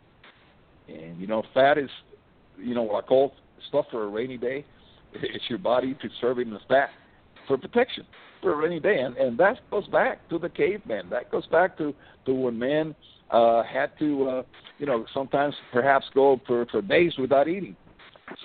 And 0.89 1.19
you 1.19 1.27
know, 1.27 1.45
fat 1.55 1.79
is, 1.79 1.89
you 2.59 2.75
know, 2.75 2.83
what 2.83 3.05
I 3.05 3.07
call 3.07 3.33
stuff 3.69 3.87
for 3.91 4.05
a 4.05 4.09
rainy 4.09 4.37
day. 4.37 4.67
It's 5.15 5.45
your 5.49 5.59
body 5.59 5.95
preserving 5.95 6.51
the 6.51 6.59
fat 6.69 6.91
for 7.47 7.57
protection 7.57 8.05
for 8.41 8.53
a 8.53 8.57
rainy 8.57 8.81
day, 8.81 9.01
and 9.01 9.17
and 9.17 9.39
that 9.39 9.59
goes 9.71 9.87
back 9.89 10.29
to 10.29 10.39
the 10.39 10.49
caveman. 10.49 11.09
That 11.11 11.31
goes 11.31 11.47
back 11.47 11.77
to 11.79 11.95
to 12.27 12.35
when 12.35 12.59
men 12.59 12.95
uh, 13.31 13.63
had 13.63 13.91
to, 13.99 14.29
uh, 14.29 14.43
you 14.79 14.87
know, 14.87 15.05
sometimes 15.13 15.55
perhaps 15.73 16.07
go 16.15 16.41
for 16.47 16.67
for 16.67 16.83
days 16.83 17.13
without 17.19 17.49
eating. 17.49 17.77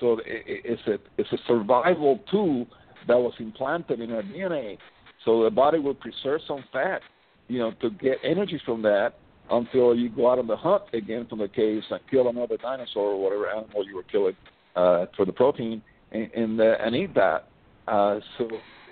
So 0.00 0.18
it, 0.18 0.44
it's 0.46 0.82
a 0.86 0.98
it's 1.18 1.32
a 1.32 1.38
survival 1.46 2.20
tool 2.30 2.66
that 3.06 3.16
was 3.16 3.34
implanted 3.38 4.00
in 4.00 4.12
our 4.12 4.22
DNA. 4.22 4.78
So 5.24 5.44
the 5.44 5.50
body 5.50 5.78
will 5.78 5.94
preserve 5.94 6.40
some 6.46 6.64
fat, 6.72 7.00
you 7.48 7.58
know, 7.58 7.72
to 7.80 7.90
get 7.90 8.18
energy 8.22 8.60
from 8.64 8.82
that 8.82 9.14
until 9.50 9.94
you 9.94 10.08
go 10.08 10.30
out 10.30 10.38
on 10.38 10.46
the 10.46 10.56
hunt 10.56 10.82
again 10.92 11.26
from 11.28 11.38
the 11.38 11.48
caves 11.48 11.84
and 11.90 12.00
kill 12.10 12.28
another 12.28 12.56
dinosaur 12.56 13.12
or 13.12 13.22
whatever 13.22 13.48
animal 13.48 13.86
you 13.86 13.94
were 13.94 14.02
killing 14.04 14.36
uh, 14.76 15.06
for 15.16 15.24
the 15.24 15.32
protein 15.32 15.82
and 16.12 16.30
and, 16.32 16.60
uh, 16.60 16.76
and 16.80 16.94
eat 16.94 17.14
that. 17.14 17.48
Uh, 17.86 18.20
so 18.38 18.48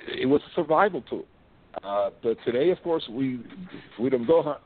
it 0.09 0.27
was 0.27 0.41
a 0.51 0.55
survival 0.55 1.03
tool. 1.03 1.25
Uh, 1.83 2.11
but 2.23 2.37
today, 2.45 2.71
of 2.71 2.83
course, 2.83 3.03
we 3.11 3.41
we 3.99 4.11
don't 4.11 4.27
go 4.27 4.43
hunt. 4.43 4.59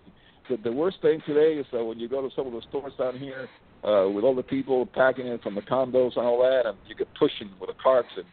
the, 0.50 0.56
the 0.68 0.72
worst 0.72 0.98
thing 1.02 1.22
today 1.26 1.54
is 1.54 1.66
that 1.72 1.84
when 1.84 1.98
you 1.98 2.08
go 2.08 2.20
to 2.20 2.34
some 2.34 2.46
of 2.46 2.52
the 2.52 2.62
stores 2.68 2.92
down 2.98 3.18
here, 3.18 3.48
uh, 3.84 4.08
with 4.08 4.24
all 4.24 4.34
the 4.34 4.42
people 4.42 4.86
packing 4.86 5.26
in 5.26 5.38
from 5.38 5.54
the 5.54 5.60
condos 5.62 6.16
and 6.16 6.26
all 6.26 6.40
that, 6.42 6.66
and 6.66 6.76
you 6.88 6.94
get 6.94 7.08
pushing 7.18 7.50
with 7.60 7.70
the 7.70 7.76
carts, 7.82 8.08
and, 8.16 8.24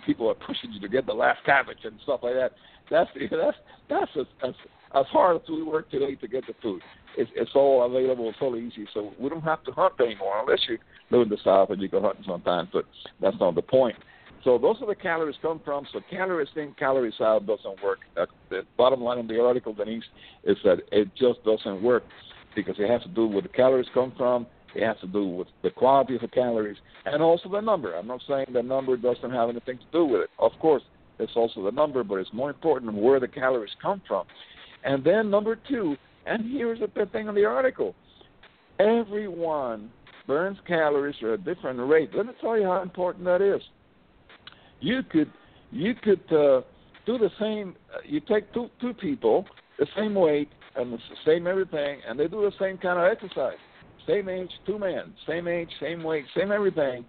people 0.06 0.28
are 0.28 0.34
pushing 0.34 0.70
you 0.72 0.80
to 0.80 0.88
get 0.88 1.06
the 1.06 1.12
last 1.12 1.42
cabbage 1.46 1.78
and 1.84 1.94
stuff 2.02 2.20
like 2.22 2.34
that. 2.34 2.52
That's 2.90 3.08
that's 3.30 3.56
that's 3.88 4.10
as 4.18 4.26
as, 4.46 4.54
as 4.94 5.06
hard 5.06 5.36
as 5.36 5.42
we 5.48 5.62
work 5.62 5.90
today 5.90 6.16
to 6.16 6.28
get 6.28 6.46
the 6.46 6.54
food. 6.62 6.82
It's, 7.16 7.30
it's 7.34 7.52
all 7.54 7.84
available. 7.84 8.28
It's 8.28 8.38
all 8.40 8.56
easy. 8.56 8.86
So 8.92 9.12
we 9.18 9.28
don't 9.30 9.42
have 9.42 9.64
to 9.64 9.72
hunt 9.72 9.94
anymore 10.00 10.40
unless 10.40 10.60
you 10.68 10.78
live 11.10 11.22
in 11.22 11.28
the 11.28 11.38
south 11.42 11.70
and 11.70 11.80
you 11.80 11.88
go 11.88 12.00
hunting 12.00 12.24
sometimes. 12.26 12.68
But 12.72 12.84
that's 13.20 13.36
not 13.40 13.54
the 13.54 13.62
point. 13.62 13.96
So 14.44 14.56
those 14.56 14.76
are 14.80 14.86
the 14.86 14.94
calories 14.94 15.36
come 15.42 15.60
from. 15.64 15.86
So 15.92 16.00
calories 16.10 16.48
in, 16.56 16.74
calories 16.78 17.14
out 17.20 17.46
doesn't 17.46 17.82
work. 17.82 17.98
Uh, 18.16 18.26
the 18.48 18.62
bottom 18.76 19.00
line 19.00 19.18
in 19.18 19.26
the 19.26 19.40
article, 19.40 19.74
Denise, 19.74 20.04
is 20.44 20.56
that 20.64 20.78
it 20.90 21.08
just 21.14 21.44
doesn't 21.44 21.82
work 21.82 22.04
because 22.56 22.76
it 22.78 22.88
has 22.88 23.02
to 23.02 23.08
do 23.08 23.26
with 23.26 23.44
the 23.44 23.50
calories 23.50 23.86
come 23.92 24.12
from. 24.16 24.46
It 24.74 24.86
has 24.86 24.96
to 25.00 25.06
do 25.06 25.26
with 25.26 25.48
the 25.62 25.70
quality 25.70 26.14
of 26.14 26.22
the 26.22 26.28
calories 26.28 26.76
and 27.04 27.22
also 27.22 27.48
the 27.50 27.60
number. 27.60 27.94
I'm 27.94 28.06
not 28.06 28.22
saying 28.26 28.46
the 28.52 28.62
number 28.62 28.96
doesn't 28.96 29.30
have 29.30 29.50
anything 29.50 29.78
to 29.78 29.84
do 29.92 30.04
with 30.04 30.22
it. 30.22 30.30
Of 30.38 30.52
course, 30.60 30.82
it's 31.18 31.32
also 31.34 31.62
the 31.64 31.72
number, 31.72 32.02
but 32.04 32.16
it's 32.16 32.32
more 32.32 32.50
important 32.50 32.94
where 32.94 33.20
the 33.20 33.28
calories 33.28 33.72
come 33.82 34.00
from. 34.06 34.26
And 34.84 35.04
then 35.04 35.28
number 35.28 35.58
two, 35.68 35.96
and 36.24 36.50
here's 36.50 36.78
the 36.80 37.06
thing 37.06 37.28
on 37.28 37.34
the 37.34 37.44
article: 37.44 37.94
everyone 38.78 39.90
burns 40.26 40.58
calories 40.66 41.16
at 41.22 41.28
a 41.28 41.36
different 41.36 41.80
rate. 41.80 42.10
Let 42.14 42.26
me 42.26 42.32
tell 42.40 42.56
you 42.56 42.64
how 42.64 42.80
important 42.80 43.24
that 43.24 43.42
is 43.42 43.60
you 44.80 45.02
could 45.02 45.30
you 45.70 45.94
could 45.94 46.20
uh, 46.32 46.62
do 47.06 47.18
the 47.18 47.30
same. 47.38 47.76
Uh, 47.94 47.98
you 48.04 48.20
take 48.20 48.52
two 48.52 48.68
two 48.80 48.94
people, 48.94 49.46
the 49.78 49.86
same 49.96 50.14
weight 50.14 50.48
and 50.76 50.92
the 50.92 50.98
same 51.26 51.46
everything, 51.46 52.00
and 52.06 52.18
they 52.18 52.28
do 52.28 52.42
the 52.42 52.52
same 52.58 52.78
kind 52.78 52.98
of 52.98 53.04
exercise. 53.04 53.58
Same 54.06 54.28
age, 54.28 54.50
two 54.66 54.78
men, 54.78 55.12
same 55.26 55.46
age, 55.46 55.68
same 55.80 56.02
weight, 56.02 56.24
same 56.36 56.50
everything, 56.50 57.04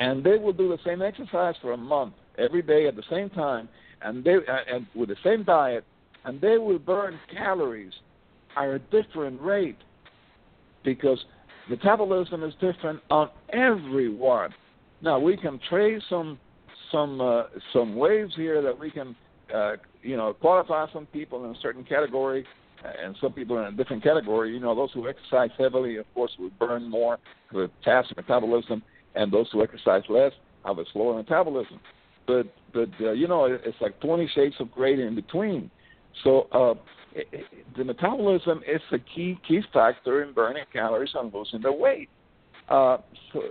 and 0.00 0.24
they 0.24 0.36
will 0.36 0.52
do 0.52 0.68
the 0.68 0.78
same 0.84 1.00
exercise 1.00 1.54
for 1.62 1.72
a 1.72 1.76
month, 1.76 2.14
every 2.38 2.62
day 2.62 2.86
at 2.86 2.96
the 2.96 3.04
same 3.08 3.30
time, 3.30 3.68
and 4.02 4.24
they 4.24 4.34
uh, 4.34 4.74
and 4.74 4.86
with 4.94 5.08
the 5.08 5.16
same 5.22 5.44
diet, 5.44 5.84
and 6.24 6.40
they 6.40 6.58
will 6.58 6.78
burn 6.78 7.18
calories 7.32 7.92
at 8.56 8.68
a 8.68 8.78
different 8.90 9.40
rate 9.40 9.78
because 10.84 11.24
metabolism 11.68 12.42
is 12.42 12.54
different 12.60 13.00
on 13.10 13.30
everyone. 13.52 14.52
Now 15.02 15.18
we 15.18 15.36
can 15.36 15.60
trace 15.68 16.02
some 16.08 16.38
some 16.96 17.20
uh, 17.20 17.42
some 17.72 17.94
waves 17.96 18.32
here 18.36 18.62
that 18.62 18.78
we 18.78 18.90
can 18.90 19.14
uh, 19.54 19.72
you 20.02 20.16
know 20.16 20.32
qualify 20.32 20.86
some 20.92 21.06
people 21.06 21.44
in 21.44 21.50
a 21.50 21.60
certain 21.60 21.84
category 21.84 22.44
and 23.02 23.16
some 23.20 23.32
people 23.32 23.58
in 23.58 23.64
a 23.64 23.72
different 23.72 24.02
category. 24.02 24.52
You 24.52 24.60
know, 24.60 24.74
those 24.74 24.90
who 24.92 25.08
exercise 25.08 25.50
heavily, 25.58 25.96
of 25.96 26.06
course, 26.14 26.32
will 26.38 26.50
burn 26.58 26.88
more 26.88 27.18
with 27.52 27.70
faster 27.84 28.14
metabolism, 28.16 28.82
and 29.14 29.32
those 29.32 29.48
who 29.52 29.62
exercise 29.62 30.02
less 30.08 30.32
have 30.64 30.78
a 30.78 30.84
slower 30.92 31.16
metabolism. 31.16 31.80
But 32.26 32.46
but 32.72 32.88
uh, 33.00 33.12
you 33.12 33.28
know, 33.28 33.44
it's 33.44 33.80
like 33.80 34.00
20 34.00 34.30
shades 34.34 34.54
of 34.60 34.70
gray 34.72 35.00
in 35.00 35.14
between. 35.14 35.70
So 36.24 36.48
uh, 36.52 36.74
it, 37.14 37.28
it, 37.32 37.76
the 37.76 37.84
metabolism 37.84 38.62
is 38.66 38.80
a 38.92 38.98
key 38.98 39.38
key 39.46 39.60
factor 39.72 40.22
in 40.22 40.32
burning 40.32 40.64
calories 40.72 41.10
and 41.14 41.32
losing 41.32 41.62
the 41.62 41.72
weight. 41.72 42.08
Uh, 42.68 42.98
so 43.32 43.42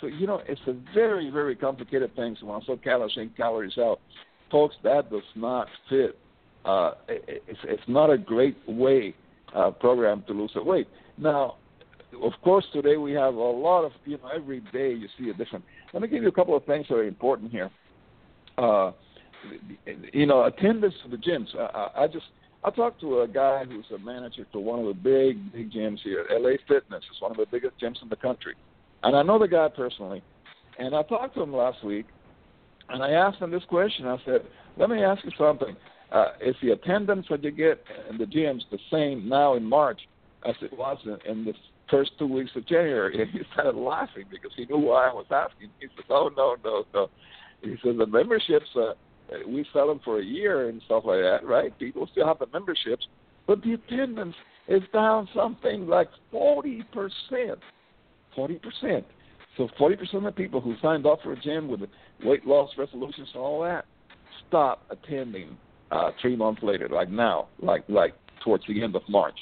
so 0.00 0.06
you 0.06 0.26
know 0.26 0.42
it's 0.46 0.60
a 0.66 0.74
very 0.94 1.30
very 1.30 1.56
complicated 1.56 2.14
thing. 2.16 2.36
So 2.40 2.46
when 2.46 2.60
I 2.60 2.66
say 2.66 2.76
calories 2.76 3.16
in, 3.16 3.30
calories 3.36 3.78
out, 3.78 4.00
folks, 4.50 4.76
that 4.84 5.10
does 5.10 5.22
not 5.34 5.68
fit. 5.88 6.18
Uh, 6.64 6.92
it, 7.08 7.42
it's 7.46 7.58
it's 7.64 7.82
not 7.88 8.10
a 8.10 8.18
great 8.18 8.56
way 8.66 9.14
uh, 9.54 9.70
program 9.70 10.22
to 10.26 10.32
lose 10.32 10.52
weight. 10.54 10.88
Now, 11.18 11.56
of 12.22 12.32
course, 12.42 12.64
today 12.72 12.96
we 12.96 13.12
have 13.12 13.34
a 13.34 13.38
lot 13.38 13.84
of 13.84 13.92
you 14.04 14.18
know 14.18 14.28
every 14.34 14.60
day 14.72 14.92
you 14.92 15.08
see 15.18 15.30
a 15.30 15.34
different. 15.34 15.64
Let 15.92 16.02
me 16.02 16.08
give 16.08 16.22
you 16.22 16.28
a 16.28 16.32
couple 16.32 16.56
of 16.56 16.64
things 16.64 16.86
that 16.88 16.94
are 16.94 17.04
important 17.04 17.50
here. 17.50 17.70
Uh, 18.58 18.92
you 20.12 20.26
know, 20.26 20.44
attendance 20.44 20.94
to 21.04 21.10
the 21.10 21.16
gyms. 21.16 21.48
I, 21.56 22.04
I 22.04 22.06
just 22.06 22.26
I 22.64 22.70
talked 22.70 23.00
to 23.00 23.22
a 23.22 23.28
guy 23.28 23.64
who's 23.64 23.86
a 23.94 23.98
manager 23.98 24.46
for 24.52 24.62
one 24.62 24.78
of 24.78 24.86
the 24.86 24.94
big 24.94 25.52
big 25.52 25.72
gyms 25.72 25.98
here. 26.04 26.26
LA 26.30 26.52
Fitness 26.68 27.02
is 27.12 27.20
one 27.20 27.32
of 27.32 27.36
the 27.36 27.46
biggest 27.50 27.80
gyms 27.80 28.00
in 28.02 28.08
the 28.08 28.16
country. 28.16 28.54
And 29.02 29.16
I 29.16 29.22
know 29.22 29.38
the 29.38 29.48
guy 29.48 29.68
personally. 29.68 30.22
And 30.78 30.94
I 30.94 31.02
talked 31.02 31.34
to 31.34 31.42
him 31.42 31.54
last 31.54 31.84
week, 31.84 32.06
and 32.88 33.02
I 33.02 33.10
asked 33.10 33.38
him 33.38 33.50
this 33.50 33.64
question. 33.68 34.06
I 34.06 34.16
said, 34.24 34.42
let 34.76 34.90
me 34.90 35.02
ask 35.02 35.24
you 35.24 35.30
something. 35.36 35.76
Uh, 36.10 36.32
is 36.40 36.54
the 36.62 36.70
attendance 36.72 37.26
that 37.30 37.42
you 37.42 37.50
get 37.50 37.82
in 38.10 38.18
the 38.18 38.24
gyms 38.24 38.62
the 38.70 38.78
same 38.90 39.28
now 39.28 39.54
in 39.54 39.64
March 39.64 40.00
as 40.46 40.54
it 40.60 40.76
was 40.76 40.98
in, 41.04 41.18
in 41.30 41.44
the 41.44 41.54
first 41.90 42.12
two 42.18 42.26
weeks 42.26 42.50
of 42.54 42.66
January? 42.66 43.22
And 43.22 43.30
he 43.30 43.40
started 43.52 43.78
laughing 43.78 44.24
because 44.30 44.50
he 44.56 44.66
knew 44.66 44.78
why 44.78 45.08
I 45.08 45.12
was 45.12 45.26
asking. 45.30 45.70
He 45.80 45.88
said, 45.96 46.04
oh, 46.10 46.30
no, 46.36 46.56
no, 46.64 46.84
no. 46.92 47.08
He 47.62 47.76
said, 47.82 47.96
the 47.98 48.06
memberships, 48.06 48.66
uh, 48.76 48.92
we 49.46 49.64
sell 49.72 49.88
them 49.88 50.00
for 50.04 50.20
a 50.20 50.24
year 50.24 50.68
and 50.68 50.82
stuff 50.86 51.04
like 51.06 51.20
that, 51.20 51.46
right? 51.46 51.76
People 51.78 52.08
still 52.12 52.26
have 52.26 52.38
the 52.38 52.46
memberships, 52.52 53.06
but 53.46 53.62
the 53.62 53.74
attendance 53.74 54.34
is 54.68 54.82
down 54.92 55.28
something 55.34 55.86
like 55.86 56.08
40%. 58.36 58.60
40%. 58.82 59.04
So 59.56 59.68
40% 59.78 60.14
of 60.14 60.22
the 60.22 60.32
people 60.32 60.60
who 60.60 60.74
signed 60.80 61.04
up 61.04 61.20
for 61.22 61.32
a 61.32 61.40
gym 61.40 61.68
with 61.68 61.80
weight 62.24 62.46
loss 62.46 62.70
resolutions 62.78 63.28
and 63.34 63.42
all 63.42 63.62
that 63.62 63.84
stop 64.48 64.82
attending 64.90 65.56
uh, 65.90 66.10
three 66.20 66.36
months 66.36 66.62
later, 66.62 66.88
like 66.88 67.10
now, 67.10 67.48
like 67.60 67.84
like 67.88 68.14
towards 68.44 68.64
the 68.66 68.82
end 68.82 68.94
of 68.96 69.02
March. 69.08 69.38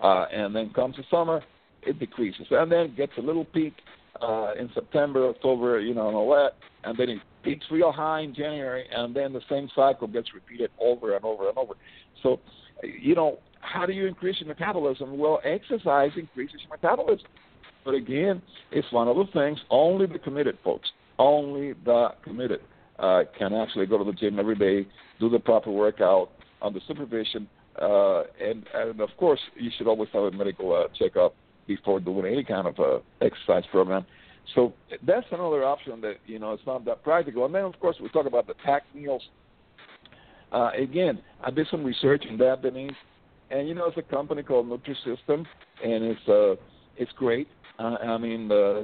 Uh, 0.00 0.26
and 0.32 0.54
then 0.54 0.70
comes 0.70 0.96
the 0.96 1.04
summer, 1.10 1.42
it 1.82 1.98
decreases. 1.98 2.46
And 2.50 2.70
then 2.70 2.94
gets 2.96 3.12
a 3.18 3.20
little 3.20 3.44
peak 3.44 3.74
uh, 4.20 4.52
in 4.58 4.68
September, 4.74 5.28
October, 5.28 5.80
you 5.80 5.94
know, 5.94 6.08
and 6.08 6.16
all 6.16 6.30
that. 6.30 6.52
And 6.84 6.98
then 6.98 7.08
it 7.08 7.18
peaks 7.44 7.66
real 7.70 7.92
high 7.92 8.20
in 8.20 8.34
January, 8.34 8.84
and 8.92 9.14
then 9.14 9.32
the 9.32 9.40
same 9.48 9.68
cycle 9.74 10.08
gets 10.08 10.34
repeated 10.34 10.70
over 10.80 11.14
and 11.14 11.24
over 11.24 11.48
and 11.48 11.58
over. 11.58 11.74
So, 12.22 12.40
you 12.82 13.14
know, 13.14 13.38
how 13.60 13.86
do 13.86 13.92
you 13.92 14.06
increase 14.06 14.36
your 14.40 14.48
metabolism? 14.48 15.18
Well, 15.18 15.40
exercise 15.44 16.10
increases 16.16 16.60
your 16.62 16.76
metabolism. 16.76 17.26
But 17.84 17.94
again, 17.94 18.42
it's 18.70 18.90
one 18.92 19.08
of 19.08 19.16
the 19.16 19.26
things 19.32 19.58
only 19.70 20.06
the 20.06 20.18
committed 20.18 20.58
folks, 20.62 20.90
only 21.18 21.72
the 21.84 22.10
committed 22.22 22.60
uh, 22.98 23.22
can 23.38 23.52
actually 23.52 23.86
go 23.86 23.98
to 23.98 24.04
the 24.04 24.12
gym 24.12 24.38
every 24.38 24.54
day, 24.56 24.88
do 25.18 25.28
the 25.28 25.38
proper 25.38 25.70
workout 25.70 26.30
under 26.60 26.80
supervision, 26.86 27.48
uh, 27.80 28.22
and 28.40 28.66
and 28.74 29.00
of 29.00 29.10
course 29.16 29.40
you 29.56 29.70
should 29.76 29.86
always 29.86 30.08
have 30.12 30.24
a 30.24 30.30
medical 30.30 30.74
uh, 30.74 30.88
checkup 30.96 31.34
before 31.66 32.00
doing 32.00 32.26
any 32.26 32.44
kind 32.44 32.66
of 32.66 32.78
uh, 32.78 32.98
exercise 33.20 33.64
program. 33.70 34.04
So 34.54 34.72
that's 35.06 35.26
another 35.30 35.64
option 35.64 36.00
that 36.02 36.16
you 36.26 36.38
know 36.38 36.52
it's 36.52 36.66
not 36.66 36.84
that 36.84 37.02
practical. 37.02 37.44
And 37.46 37.54
then 37.54 37.64
of 37.64 37.78
course 37.80 37.96
we 38.00 38.08
talk 38.10 38.26
about 38.26 38.46
the 38.46 38.54
packed 38.54 38.94
meals. 38.94 39.22
Uh, 40.52 40.70
again, 40.76 41.18
I 41.42 41.50
did 41.50 41.66
some 41.70 41.82
research 41.82 42.24
in 42.28 42.36
that, 42.38 42.60
Denise, 42.60 42.92
and 43.50 43.66
you 43.66 43.74
know 43.74 43.86
it's 43.86 43.96
a 43.96 44.02
company 44.02 44.42
called 44.42 44.68
Nutrisystem, 44.68 45.46
and 45.82 46.04
it's 46.04 46.28
uh, 46.28 46.56
it's 47.02 47.12
great. 47.16 47.48
Uh, 47.78 47.96
I 48.00 48.18
mean, 48.18 48.50
uh, 48.50 48.82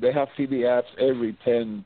they 0.00 0.12
have 0.12 0.28
TV 0.38 0.64
ads 0.66 0.86
every 0.98 1.36
ten, 1.44 1.84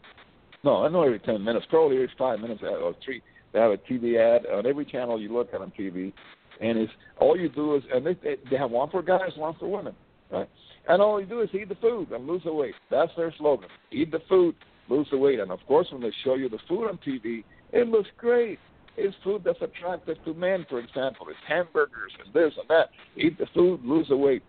no, 0.63 0.87
not 0.87 1.05
every 1.05 1.19
ten 1.21 1.43
minutes, 1.43 1.67
probably 1.71 1.97
every 1.97 2.11
five 2.19 2.41
minutes 2.41 2.63
or 2.63 2.95
three. 3.05 3.23
They 3.53 3.61
have 3.61 3.73
a 3.73 3.79
TV 3.79 4.19
ad 4.19 4.47
on 4.47 4.67
every 4.67 4.85
channel 4.85 5.21
you 5.21 5.33
look 5.33 5.49
at 5.55 5.61
on 5.61 5.73
TV, 5.79 6.13
and 6.61 6.79
it's 6.79 6.93
all 7.19 7.39
you 7.39 7.49
do 7.49 7.77
is, 7.77 7.83
and 7.93 8.05
they 8.05 8.17
they 8.51 8.57
have 8.57 8.71
one 8.71 8.91
for 8.91 9.03
guys, 9.03 9.31
one 9.37 9.55
for 9.59 9.71
women, 9.71 9.95
right? 10.31 10.49
And 10.89 11.01
all 11.01 11.21
you 11.21 11.27
do 11.27 11.41
is 11.41 11.49
eat 11.55 11.69
the 11.69 11.77
food 11.77 12.11
and 12.11 12.27
lose 12.27 12.43
the 12.45 12.53
weight. 12.53 12.75
That's 12.91 13.13
their 13.17 13.33
slogan: 13.39 13.69
eat 13.91 14.11
the 14.11 14.21
food, 14.29 14.55
lose 14.89 15.07
the 15.11 15.19
weight. 15.19 15.41
And 15.41 15.51
of 15.51 15.61
course, 15.67 15.87
when 15.91 16.03
they 16.03 16.13
show 16.25 16.35
you 16.35 16.49
the 16.49 16.59
food 16.69 16.89
on 16.89 16.99
TV, 16.99 17.45
it 17.73 17.89
looks 17.89 18.09
great. 18.19 18.59
It's 18.97 19.17
food 19.25 19.43
that's 19.45 19.63
attractive 19.63 20.23
to 20.27 20.35
men, 20.35 20.67
for 20.69 20.79
example. 20.79 21.29
It's 21.31 21.39
hamburgers 21.49 22.13
and 22.23 22.35
this 22.35 22.53
and 22.59 22.69
that. 22.69 22.91
Eat 23.17 23.39
the 23.39 23.47
food, 23.55 23.81
lose 23.85 24.09
the 24.09 24.17
weight. 24.17 24.43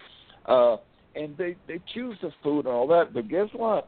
Uh, 0.46 0.78
and 1.16 1.38
they 1.38 1.56
they 1.68 1.80
choose 1.94 2.18
the 2.22 2.32
food 2.42 2.66
and 2.66 2.74
all 2.74 2.88
that. 2.88 3.14
But 3.14 3.28
guess 3.28 3.48
what? 3.54 3.88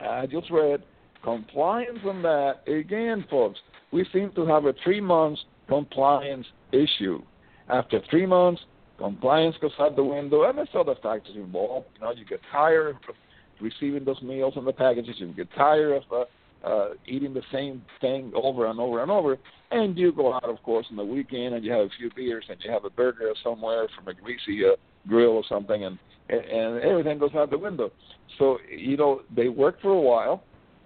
I 0.00 0.26
just 0.26 0.50
read 0.50 0.82
compliance 1.22 2.00
on 2.04 2.22
that 2.22 2.66
again, 2.66 3.24
folks. 3.30 3.58
We 3.92 4.06
seem 4.12 4.32
to 4.32 4.46
have 4.46 4.64
a 4.64 4.74
three 4.84 5.00
months 5.00 5.42
compliance 5.68 6.46
issue. 6.72 7.22
After 7.68 8.00
three 8.10 8.26
months, 8.26 8.60
compliance 8.98 9.56
goes 9.60 9.72
out 9.78 9.96
the 9.96 10.04
window, 10.04 10.44
and 10.44 10.58
there's 10.58 10.68
other 10.74 10.96
factors 11.02 11.36
involved. 11.36 11.86
You 11.94 12.00
know, 12.02 12.12
you 12.12 12.24
get 12.24 12.40
tired 12.52 12.96
of 13.08 13.14
receiving 13.60 14.04
those 14.04 14.20
meals 14.22 14.54
in 14.56 14.64
the 14.64 14.72
packages. 14.72 15.16
You 15.18 15.32
get 15.32 15.48
tired 15.56 16.02
of 16.02 16.26
uh, 16.64 16.66
uh, 16.66 16.88
eating 17.06 17.34
the 17.34 17.42
same 17.52 17.82
thing 18.00 18.32
over 18.34 18.66
and 18.66 18.80
over 18.80 19.02
and 19.02 19.10
over, 19.10 19.38
and 19.70 19.96
you 19.96 20.12
go 20.12 20.34
out, 20.34 20.44
of 20.44 20.62
course, 20.62 20.86
on 20.90 20.96
the 20.96 21.04
weekend 21.04 21.54
and 21.54 21.64
you 21.64 21.72
have 21.72 21.86
a 21.86 21.90
few 21.98 22.10
beers 22.14 22.44
and 22.48 22.58
you 22.64 22.70
have 22.70 22.84
a 22.84 22.90
burger 22.90 23.32
somewhere 23.42 23.86
from 23.94 24.08
a 24.08 24.14
greasy 24.14 24.64
uh, 24.64 24.76
grill 25.08 25.30
or 25.30 25.44
something, 25.48 25.84
and 25.84 25.98
and, 26.28 26.82
everything 26.82 27.18
goes 27.18 27.34
out 27.34 27.50
the 27.50 27.58
window. 27.58 27.90
So 28.38 28.58
you 28.68 28.96
know 28.96 29.22
they 29.34 29.48
work 29.48 29.80
for 29.80 29.92
a 29.92 30.00
while, 30.00 30.42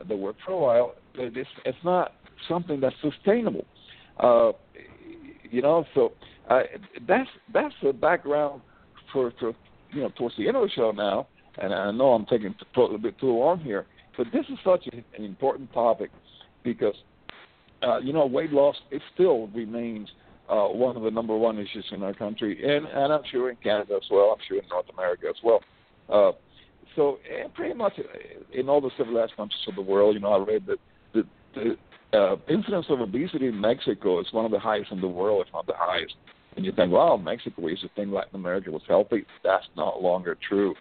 they 0.08 0.14
work 0.14 0.36
for 0.44 0.52
a 0.52 0.58
while. 0.58 0.94
But 1.14 1.36
it's 1.36 1.48
it's 1.64 1.78
not 1.84 2.12
something 2.48 2.80
that's 2.80 2.96
sustainable. 3.02 3.66
Uh, 4.18 4.52
you 5.50 5.62
know, 5.62 5.84
so 5.94 6.12
uh, 6.50 6.60
that's 7.06 7.28
that's 7.52 7.74
the 7.82 7.92
background 7.92 8.60
for 9.12 9.32
for 9.38 9.54
you 9.92 10.02
know 10.02 10.10
towards 10.16 10.36
the 10.36 10.48
end 10.48 10.56
of 10.56 10.62
the 10.62 10.70
show 10.70 10.90
now. 10.90 11.28
And 11.60 11.74
I 11.74 11.90
know 11.90 12.12
I'm 12.12 12.26
taking 12.26 12.54
a 12.76 12.80
little 12.80 12.98
bit 12.98 13.18
too 13.18 13.32
long 13.32 13.58
here, 13.58 13.86
but 14.16 14.28
this 14.32 14.44
is 14.48 14.58
such 14.64 14.86
an 14.92 15.24
important 15.24 15.72
topic 15.72 16.10
because 16.62 16.94
uh, 17.82 17.98
you 17.98 18.12
know 18.12 18.26
weight 18.26 18.52
loss 18.52 18.76
it 18.90 19.02
still 19.14 19.48
remains 19.48 20.08
uh, 20.48 20.68
one 20.68 20.96
of 20.96 21.02
the 21.02 21.10
number 21.10 21.36
one 21.36 21.58
issues 21.58 21.84
in 21.92 22.02
our 22.02 22.14
country, 22.14 22.58
and 22.64 22.86
and 22.86 23.12
I'm 23.12 23.22
sure 23.30 23.50
in 23.50 23.56
Canada 23.56 23.94
as 23.96 24.08
well. 24.10 24.34
I'm 24.36 24.44
sure 24.46 24.58
in 24.58 24.68
North 24.68 24.88
America 24.92 25.26
as 25.28 25.36
well. 25.42 25.60
Uh, 26.08 26.32
so 26.96 27.18
pretty 27.54 27.74
much 27.74 27.92
in 28.52 28.68
all 28.68 28.80
the 28.80 28.90
civilized 28.96 29.36
countries 29.36 29.60
of 29.68 29.76
the 29.76 29.82
world, 29.82 30.14
you 30.14 30.20
know, 30.20 30.32
I 30.32 30.44
read 30.44 30.66
that 30.66 30.78
the, 31.14 31.24
the 31.54 32.18
uh, 32.18 32.36
incidence 32.48 32.86
of 32.88 33.00
obesity 33.00 33.46
in 33.46 33.60
Mexico 33.60 34.20
is 34.20 34.26
one 34.32 34.44
of 34.44 34.50
the 34.50 34.58
highest 34.58 34.90
in 34.90 35.00
the 35.00 35.08
world, 35.08 35.44
if 35.46 35.52
not 35.52 35.66
the 35.66 35.74
highest. 35.76 36.14
And 36.56 36.64
you 36.64 36.72
think, 36.72 36.90
wow, 36.90 37.16
Mexico 37.16 37.68
used 37.68 37.82
to 37.82 37.90
think 37.94 38.12
Latin 38.12 38.34
America 38.34 38.70
was 38.70 38.82
healthy. 38.88 39.24
That's 39.44 39.66
not 39.76 40.02
longer 40.02 40.36
true. 40.48 40.74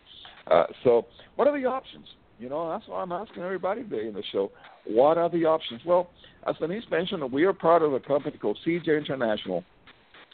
Uh, 0.49 0.63
so, 0.83 1.05
what 1.35 1.47
are 1.47 1.59
the 1.59 1.67
options? 1.67 2.07
You 2.39 2.49
know, 2.49 2.69
that's 2.69 2.87
why 2.87 3.01
I'm 3.01 3.11
asking 3.11 3.41
everybody 3.41 3.83
today 3.83 4.07
in 4.07 4.13
the 4.13 4.23
show. 4.31 4.51
What 4.85 5.17
are 5.17 5.29
the 5.29 5.45
options? 5.45 5.81
Well, 5.85 6.09
as 6.47 6.55
Denise 6.57 6.83
mentioned, 6.91 7.31
we 7.31 7.45
are 7.45 7.53
part 7.53 7.81
of 7.81 7.93
a 7.93 7.99
company 7.99 8.37
called 8.37 8.59
Zija 8.65 8.95
International. 8.95 9.63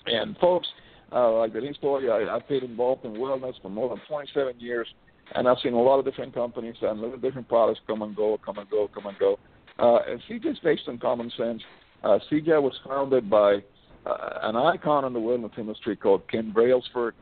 And 0.05 0.37
folks, 0.37 0.67
uh, 1.13 1.31
like 1.37 1.53
Denise 1.53 1.77
told 1.79 2.03
you, 2.03 2.11
I, 2.11 2.35
I've 2.35 2.47
been 2.49 2.63
involved 2.63 3.05
in 3.05 3.13
wellness 3.13 3.53
for 3.61 3.69
more 3.69 3.87
than 3.89 4.01
27 4.07 4.59
years, 4.59 4.87
and 5.33 5.47
I've 5.47 5.59
seen 5.63 5.73
a 5.73 5.81
lot 5.81 5.97
of 5.97 6.03
different 6.03 6.33
companies 6.33 6.75
and 6.81 6.99
a 6.99 7.05
lot 7.05 7.13
of 7.13 7.21
different 7.21 7.47
products 7.47 7.79
come 7.87 8.01
and 8.01 8.13
go, 8.13 8.37
come 8.45 8.57
and 8.57 8.69
go, 8.69 8.89
come 8.93 9.05
and 9.05 9.17
go. 9.17 9.39
Uh, 9.79 9.99
and 10.05 10.21
Zija 10.29 10.51
is 10.51 10.59
based 10.59 10.83
on 10.87 10.97
common 10.99 11.31
sense. 11.37 11.61
Uh, 12.03 12.19
Zija 12.29 12.61
was 12.61 12.73
founded 12.85 13.29
by 13.29 13.59
uh, 14.05 14.39
an 14.41 14.57
icon 14.57 15.05
in 15.05 15.13
the 15.13 15.19
wellness 15.19 15.57
industry 15.57 15.95
called 15.95 16.29
Ken 16.29 16.51
Brailsford. 16.51 17.15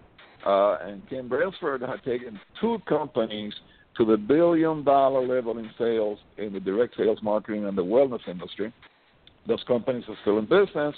Uh, 0.44 0.78
and 0.82 1.08
Ken 1.08 1.28
Brailsford 1.28 1.82
had 1.82 2.04
taken 2.04 2.40
two 2.60 2.80
companies– 2.88 3.54
to 3.98 4.06
the 4.06 4.18
billion 4.18 4.84
dollar 4.84 5.26
level 5.26 5.58
in 5.58 5.70
sales 5.78 6.20
in 6.38 6.54
the 6.54 6.60
direct 6.60 6.96
sales 6.98 7.20
marketing 7.22 7.66
and 7.66 7.78
the 7.78 7.84
wellness 7.84 8.28
industry. 8.28 8.74
Those 9.48 9.64
companies 9.68 10.04
are 10.08 10.16
still 10.22 10.38
in 10.38 10.46
business, 10.46 10.96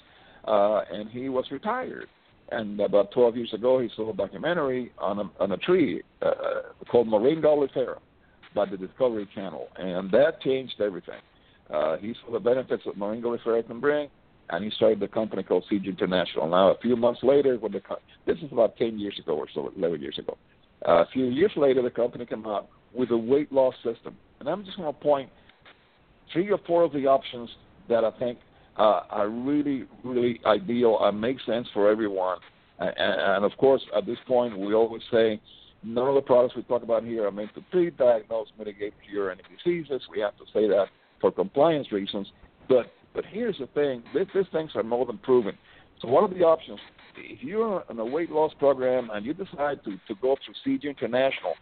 uh, 0.47 0.81
and 0.91 1.09
he 1.09 1.29
was 1.29 1.45
retired. 1.51 2.07
And 2.51 2.79
about 2.81 3.11
12 3.11 3.37
years 3.37 3.53
ago, 3.53 3.79
he 3.79 3.89
saw 3.95 4.11
a 4.11 4.15
documentary 4.15 4.91
on 4.97 5.19
a, 5.19 5.31
on 5.39 5.53
a 5.53 5.57
tree 5.57 6.03
uh, 6.21 6.31
called 6.91 7.07
Moringa 7.07 7.45
oleifera 7.45 7.97
by 8.53 8.65
the 8.65 8.77
Discovery 8.77 9.27
Channel, 9.33 9.67
and 9.77 10.11
that 10.11 10.41
changed 10.41 10.79
everything. 10.79 11.19
Uh, 11.73 11.97
he 11.97 12.13
saw 12.21 12.33
the 12.33 12.39
benefits 12.39 12.83
that 12.85 12.97
Moringa 12.97 13.23
oleifera 13.23 13.65
can 13.65 13.79
bring, 13.79 14.09
and 14.49 14.63
he 14.63 14.69
started 14.71 14.99
the 14.99 15.07
company 15.07 15.41
called 15.41 15.63
Zija 15.71 15.85
International. 15.85 16.47
Now, 16.47 16.71
a 16.71 16.77
few 16.77 16.95
months 16.95 17.21
later, 17.23 17.57
when 17.57 17.71
the 17.71 17.81
this 18.27 18.37
is 18.39 18.51
about 18.51 18.77
10 18.77 18.99
years 18.99 19.17
ago 19.17 19.33
or 19.33 19.47
so, 19.53 19.71
11 19.75 20.01
years 20.01 20.19
ago, 20.19 20.37
uh, 20.87 21.03
a 21.03 21.07
few 21.11 21.25
years 21.25 21.51
later, 21.55 21.81
the 21.81 21.89
company 21.89 22.25
came 22.25 22.45
out 22.45 22.67
with 22.93 23.11
a 23.11 23.17
weight 23.17 23.51
loss 23.51 23.73
system. 23.83 24.15
And 24.39 24.49
I'm 24.49 24.65
just 24.65 24.77
going 24.77 24.93
to 24.93 24.99
point 24.99 25.29
three 26.31 26.49
or 26.51 26.59
four 26.65 26.83
of 26.83 26.93
the 26.93 27.07
options 27.07 27.49
that 27.89 28.03
I 28.03 28.11
think 28.19 28.39
uh, 28.77 29.01
are 29.09 29.29
really, 29.29 29.85
really 30.03 30.39
ideal 30.45 30.97
and 31.01 31.19
make 31.19 31.37
sense 31.45 31.67
for 31.73 31.89
everyone. 31.89 32.37
And, 32.79 32.93
and, 32.97 33.45
of 33.45 33.51
course, 33.57 33.81
at 33.95 34.05
this 34.05 34.17
point, 34.27 34.57
we 34.57 34.73
always 34.73 35.03
say 35.11 35.39
none 35.83 36.07
of 36.07 36.15
the 36.15 36.21
products 36.21 36.55
we 36.55 36.63
talk 36.63 36.83
about 36.83 37.03
here 37.03 37.27
are 37.27 37.31
meant 37.31 37.53
to 37.55 37.63
treat, 37.71 37.97
diagnose, 37.97 38.47
mitigate, 38.57 38.93
cure 39.07 39.31
any 39.31 39.41
diseases. 39.57 40.01
We 40.11 40.19
have 40.21 40.35
to 40.37 40.45
say 40.53 40.67
that 40.67 40.87
for 41.21 41.31
compliance 41.31 41.91
reasons. 41.91 42.27
But 42.67 42.91
but 43.13 43.25
here's 43.25 43.57
the 43.59 43.67
thing: 43.67 44.03
these, 44.13 44.45
things 44.51 44.71
are 44.75 44.83
more 44.83 45.05
than 45.05 45.19
proven. 45.19 45.57
So 46.01 46.07
what 46.07 46.23
are 46.23 46.33
the 46.33 46.43
options? 46.43 46.79
If 47.15 47.43
you're 47.43 47.83
in 47.89 47.99
a 47.99 48.05
weight 48.05 48.31
loss 48.31 48.51
program 48.57 49.09
and 49.13 49.25
you 49.25 49.33
decide 49.33 49.83
to, 49.85 49.91
to 50.07 50.15
go 50.21 50.35
through 50.43 50.55
Zija 50.65 50.89
International, 50.89 51.53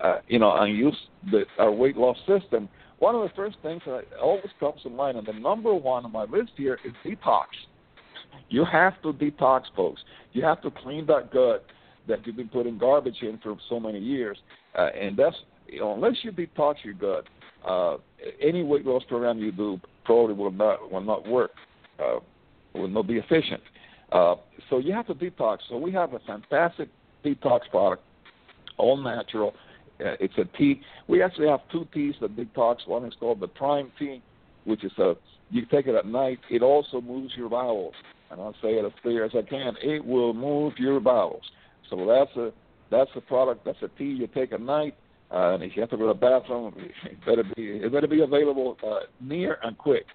uh, 0.00 0.18
you 0.28 0.38
know, 0.38 0.54
and 0.56 0.76
use 0.76 0.96
the 1.30 1.44
our 1.58 1.72
weight 1.72 1.96
loss 1.96 2.16
system, 2.26 2.68
one 2.98 3.14
of 3.14 3.22
the 3.22 3.34
first 3.34 3.56
things 3.62 3.82
that 3.86 4.04
always 4.20 4.50
comes 4.60 4.82
to 4.82 4.90
mind, 4.90 5.18
and 5.18 5.26
the 5.26 5.32
number 5.32 5.74
one 5.74 6.04
on 6.04 6.12
my 6.12 6.24
list 6.24 6.52
here 6.56 6.78
is 6.84 6.92
detox. 7.04 7.46
You 8.48 8.64
have 8.64 9.00
to 9.02 9.12
detox, 9.12 9.62
folks. 9.76 10.00
You 10.32 10.42
have 10.44 10.62
to 10.62 10.70
clean 10.70 11.06
that 11.06 11.32
gut 11.32 11.64
that 12.08 12.26
you've 12.26 12.36
been 12.36 12.48
putting 12.48 12.78
garbage 12.78 13.16
in 13.22 13.38
for 13.42 13.56
so 13.68 13.80
many 13.80 13.98
years, 13.98 14.38
uh, 14.78 14.88
and 14.98 15.16
that's 15.16 15.36
you 15.66 15.80
know, 15.80 15.94
unless 15.94 16.14
you 16.22 16.32
detox 16.32 16.76
your 16.84 16.94
gut, 16.94 17.24
uh, 17.66 17.96
any 18.40 18.62
weight 18.62 18.84
loss 18.84 19.02
program 19.08 19.38
you 19.38 19.52
do 19.52 19.80
probably 20.04 20.34
will 20.34 20.50
not 20.50 20.90
will 20.90 21.00
not 21.00 21.26
work, 21.26 21.52
uh, 21.98 22.18
will 22.74 22.88
not 22.88 23.06
be 23.06 23.14
efficient. 23.14 23.62
Uh, 24.12 24.36
so 24.70 24.78
you 24.78 24.92
have 24.92 25.06
to 25.06 25.14
detox. 25.14 25.58
So 25.68 25.76
we 25.76 25.92
have 25.92 26.12
a 26.12 26.20
fantastic 26.20 26.88
detox 27.24 27.60
product, 27.70 28.02
all 28.76 28.96
natural. 28.96 29.54
Uh, 30.00 30.16
it's 30.20 30.34
a 30.38 30.44
tea. 30.56 30.80
We 31.08 31.22
actually 31.22 31.48
have 31.48 31.60
two 31.70 31.86
teas 31.94 32.14
that 32.20 32.36
detox. 32.36 32.86
One 32.86 33.04
is 33.04 33.14
called 33.20 33.40
the 33.40 33.48
Prime 33.48 33.92
Tea, 33.98 34.22
which 34.64 34.84
is 34.84 34.92
a 34.98 35.14
you 35.50 35.64
take 35.66 35.86
it 35.86 35.94
at 35.94 36.06
night. 36.06 36.38
It 36.50 36.62
also 36.62 37.00
moves 37.00 37.32
your 37.36 37.48
bowels, 37.48 37.94
and 38.30 38.40
I'll 38.40 38.56
say 38.62 38.74
it 38.74 38.84
as 38.84 38.92
clear 39.02 39.24
as 39.24 39.32
I 39.36 39.42
can. 39.42 39.74
It 39.82 40.04
will 40.04 40.34
move 40.34 40.72
your 40.78 40.98
bowels. 41.00 41.42
So 41.90 42.06
that's 42.06 42.36
a 42.36 42.52
that's 42.90 43.10
a 43.14 43.20
product. 43.20 43.64
That's 43.64 43.82
a 43.82 43.88
tea 43.98 44.04
you 44.04 44.26
take 44.26 44.52
at 44.52 44.60
night. 44.60 44.96
Uh, 45.30 45.54
and 45.54 45.62
if 45.62 45.74
you 45.74 45.82
have 45.82 45.90
to 45.90 45.96
go 45.96 46.12
to 46.12 46.18
the 46.18 46.18
bathroom, 46.18 46.74
it 47.04 47.18
better 47.24 47.44
be 47.56 47.62
it 47.62 47.92
better 47.92 48.08
be 48.08 48.22
available 48.22 48.76
uh, 48.84 49.00
near 49.20 49.58
and 49.62 49.78
quick, 49.78 50.06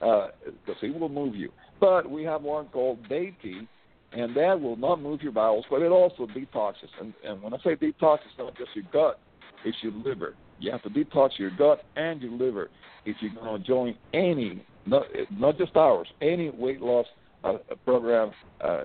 because 0.00 0.30
uh, 0.68 0.86
it 0.86 0.98
will 0.98 1.08
move 1.08 1.34
you. 1.34 1.50
But 1.80 2.10
we 2.10 2.24
have 2.24 2.42
one 2.42 2.66
called 2.68 3.06
Day 3.08 3.34
Tea, 3.42 3.68
and 4.12 4.34
that 4.36 4.60
will 4.60 4.76
not 4.76 5.00
move 5.00 5.22
your 5.22 5.32
bowels, 5.32 5.64
but 5.70 5.82
it 5.82 5.90
also 5.90 6.26
detoxes. 6.26 6.88
And, 7.00 7.12
and 7.24 7.42
when 7.42 7.52
I 7.52 7.58
say 7.58 7.76
detox, 7.76 8.18
it's 8.24 8.38
not 8.38 8.56
just 8.56 8.70
your 8.74 8.84
gut; 8.92 9.20
it's 9.64 9.76
your 9.82 9.92
liver. 9.92 10.34
You 10.60 10.72
have 10.72 10.82
to 10.82 10.90
detox 10.90 11.30
your 11.38 11.50
gut 11.50 11.84
and 11.96 12.20
your 12.20 12.32
liver 12.32 12.70
if 13.04 13.16
you're 13.20 13.34
going 13.34 13.60
to 13.60 13.66
join 13.66 13.94
any, 14.12 14.64
not 14.86 15.04
not 15.30 15.58
just 15.58 15.76
ours, 15.76 16.08
any 16.20 16.50
weight 16.50 16.80
loss 16.80 17.06
uh, 17.44 17.54
program 17.84 18.30
uh, 18.60 18.84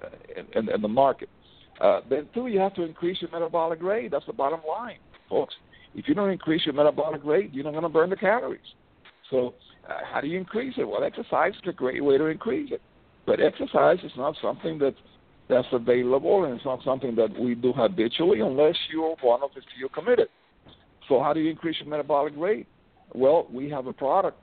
in, 0.55 0.69
in 0.69 0.81
the 0.81 0.87
market. 0.87 1.29
Uh, 1.81 2.01
then 2.09 2.27
two, 2.33 2.47
you 2.47 2.59
have 2.59 2.73
to 2.75 2.83
increase 2.83 3.21
your 3.21 3.31
metabolic 3.31 3.81
rate. 3.81 4.11
That's 4.11 4.25
the 4.25 4.33
bottom 4.33 4.61
line, 4.67 4.99
folks. 5.29 5.55
If 5.95 6.07
you 6.07 6.13
don't 6.15 6.29
increase 6.29 6.65
your 6.65 6.73
metabolic 6.73 7.23
rate, 7.23 7.53
you're 7.53 7.63
not 7.63 7.71
going 7.71 7.83
to 7.83 7.89
burn 7.89 8.09
the 8.09 8.15
calories. 8.15 8.61
So, 9.29 9.55
uh, 9.89 9.99
how 10.11 10.21
do 10.21 10.27
you 10.27 10.37
increase 10.37 10.75
it? 10.77 10.87
Well, 10.87 11.03
exercise 11.03 11.53
is 11.53 11.61
a 11.67 11.73
great 11.73 12.03
way 12.03 12.17
to 12.17 12.25
increase 12.25 12.71
it. 12.71 12.81
But 13.25 13.39
exercise 13.39 13.99
is 14.03 14.11
not 14.17 14.35
something 14.41 14.77
that's 14.77 14.97
that's 15.53 15.67
available, 15.71 16.45
and 16.45 16.55
it's 16.55 16.65
not 16.65 16.83
something 16.83 17.15
that 17.15 17.39
we 17.39 17.53
do 17.53 17.71
habitually 17.73 18.39
unless 18.39 18.75
you're 18.91 19.15
one 19.21 19.43
of 19.43 19.51
the 19.53 19.61
few 19.77 19.87
committed. 19.89 20.27
So 21.07 21.21
how 21.21 21.33
do 21.33 21.39
you 21.39 21.51
increase 21.51 21.77
your 21.79 21.89
metabolic 21.89 22.33
rate? 22.35 22.65
Well, 23.13 23.47
we 23.51 23.69
have 23.69 23.85
a 23.85 23.93
product 23.93 24.37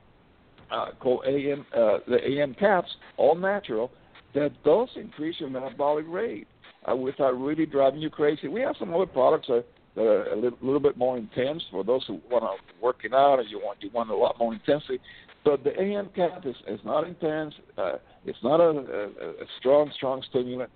uh, 0.71 0.91
called 1.01 1.25
AM, 1.27 1.67
uh, 1.75 1.99
the 2.07 2.19
AM 2.25 2.55
caps, 2.55 2.89
all 3.17 3.35
natural, 3.35 3.91
that 4.35 4.53
does 4.65 4.89
increase 4.95 5.37
your 5.41 5.51
metabolic 5.51 6.05
rate 6.09 6.47
uh, 6.89 6.95
without 6.95 7.33
really 7.33 7.67
driving 7.67 8.01
you 8.01 8.11
crazy. 8.11 8.47
We 8.47 8.61
have 8.61 8.77
some 8.79 8.95
other 8.95 9.07
products 9.07 9.49
that, 9.49 9.65
that 9.97 10.03
are 10.03 10.33
a 10.33 10.37
little, 10.37 10.59
little 10.63 10.81
bit 10.81 10.97
more 10.97 11.19
intense 11.19 11.63
for 11.73 11.83
those 11.83 12.05
who 12.07 12.21
want 12.31 12.45
to 12.45 12.75
working 12.81 13.13
out 13.13 13.41
and 13.41 13.51
you 13.51 13.59
want 13.59 13.79
you 13.81 13.91
want 13.93 14.11
a 14.11 14.17
lot 14.17 14.39
more 14.39 14.55
intensity. 14.55 15.01
But 15.45 15.65
the 15.65 15.73
AM 15.81 16.11
cap 16.15 16.45
is, 16.45 16.55
is 16.69 16.79
not 16.85 17.09
intense. 17.09 17.55
Uh, 17.77 17.95
it's 18.25 18.39
not 18.45 18.61
a, 18.61 18.69
a, 18.69 19.31
a 19.31 19.47
strong, 19.59 19.91
strong 19.97 20.23
stimulant 20.31 20.71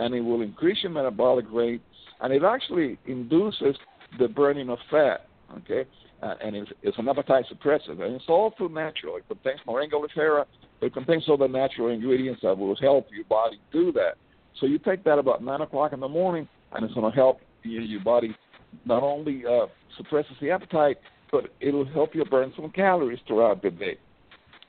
and 0.00 0.14
it 0.14 0.20
will 0.20 0.40
increase 0.40 0.78
your 0.82 0.92
metabolic 0.92 1.44
rate, 1.52 1.82
and 2.20 2.32
it 2.32 2.42
actually 2.42 2.98
induces 3.06 3.76
the 4.18 4.26
burning 4.28 4.70
of 4.70 4.78
fat. 4.90 5.26
Okay, 5.58 5.84
uh, 6.22 6.34
and 6.42 6.56
it's, 6.56 6.70
it's 6.82 6.98
an 6.98 7.08
appetite 7.08 7.44
suppressor, 7.52 7.90
and 7.90 8.14
it's 8.14 8.24
all 8.28 8.52
through 8.56 8.70
natural. 8.70 9.16
It 9.16 9.26
contains 9.28 9.60
moringa 9.66 9.92
oleifera. 9.92 10.44
It 10.80 10.94
contains 10.94 11.24
all 11.28 11.36
the 11.36 11.48
natural 11.48 11.88
ingredients 11.88 12.40
that 12.42 12.56
will 12.56 12.76
help 12.76 13.08
your 13.14 13.24
body 13.24 13.60
do 13.72 13.92
that. 13.92 14.14
So 14.58 14.66
you 14.66 14.78
take 14.78 15.04
that 15.04 15.18
about 15.18 15.42
nine 15.42 15.60
o'clock 15.60 15.92
in 15.92 16.00
the 16.00 16.08
morning, 16.08 16.48
and 16.72 16.84
it's 16.84 16.94
going 16.94 17.10
to 17.10 17.14
help 17.14 17.40
your, 17.62 17.82
your 17.82 18.00
body 18.00 18.34
not 18.84 19.02
only 19.02 19.44
uh, 19.44 19.66
suppresses 19.96 20.32
the 20.40 20.50
appetite, 20.50 20.98
but 21.32 21.46
it'll 21.60 21.84
help 21.84 22.14
you 22.14 22.24
burn 22.24 22.52
some 22.56 22.70
calories 22.70 23.18
throughout 23.26 23.62
the 23.62 23.70
day. 23.70 23.98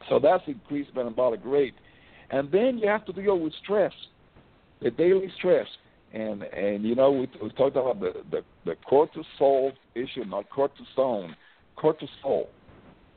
So 0.10 0.20
that's 0.20 0.44
increased 0.48 0.92
metabolic 0.96 1.42
rate. 1.44 1.76
And 2.32 2.52
then 2.52 2.80
you 2.80 2.88
have 2.88 3.06
to 3.06 3.14
deal 3.14 3.40
with 3.40 3.54
stress 3.64 3.94
the 4.82 4.92
daily 4.92 5.32
stress. 5.38 5.68
And 6.14 6.44
and 6.44 6.84
you 6.84 6.94
know 6.94 7.12
we, 7.12 7.30
we 7.42 7.50
talked 7.52 7.78
about 7.78 8.00
the, 8.02 8.14
the 8.32 8.42
the 8.66 8.76
cortisol 8.90 9.72
issue, 9.96 10.26
not 10.26 10.46
cortisone. 10.50 11.34
Cortisol. 11.78 12.48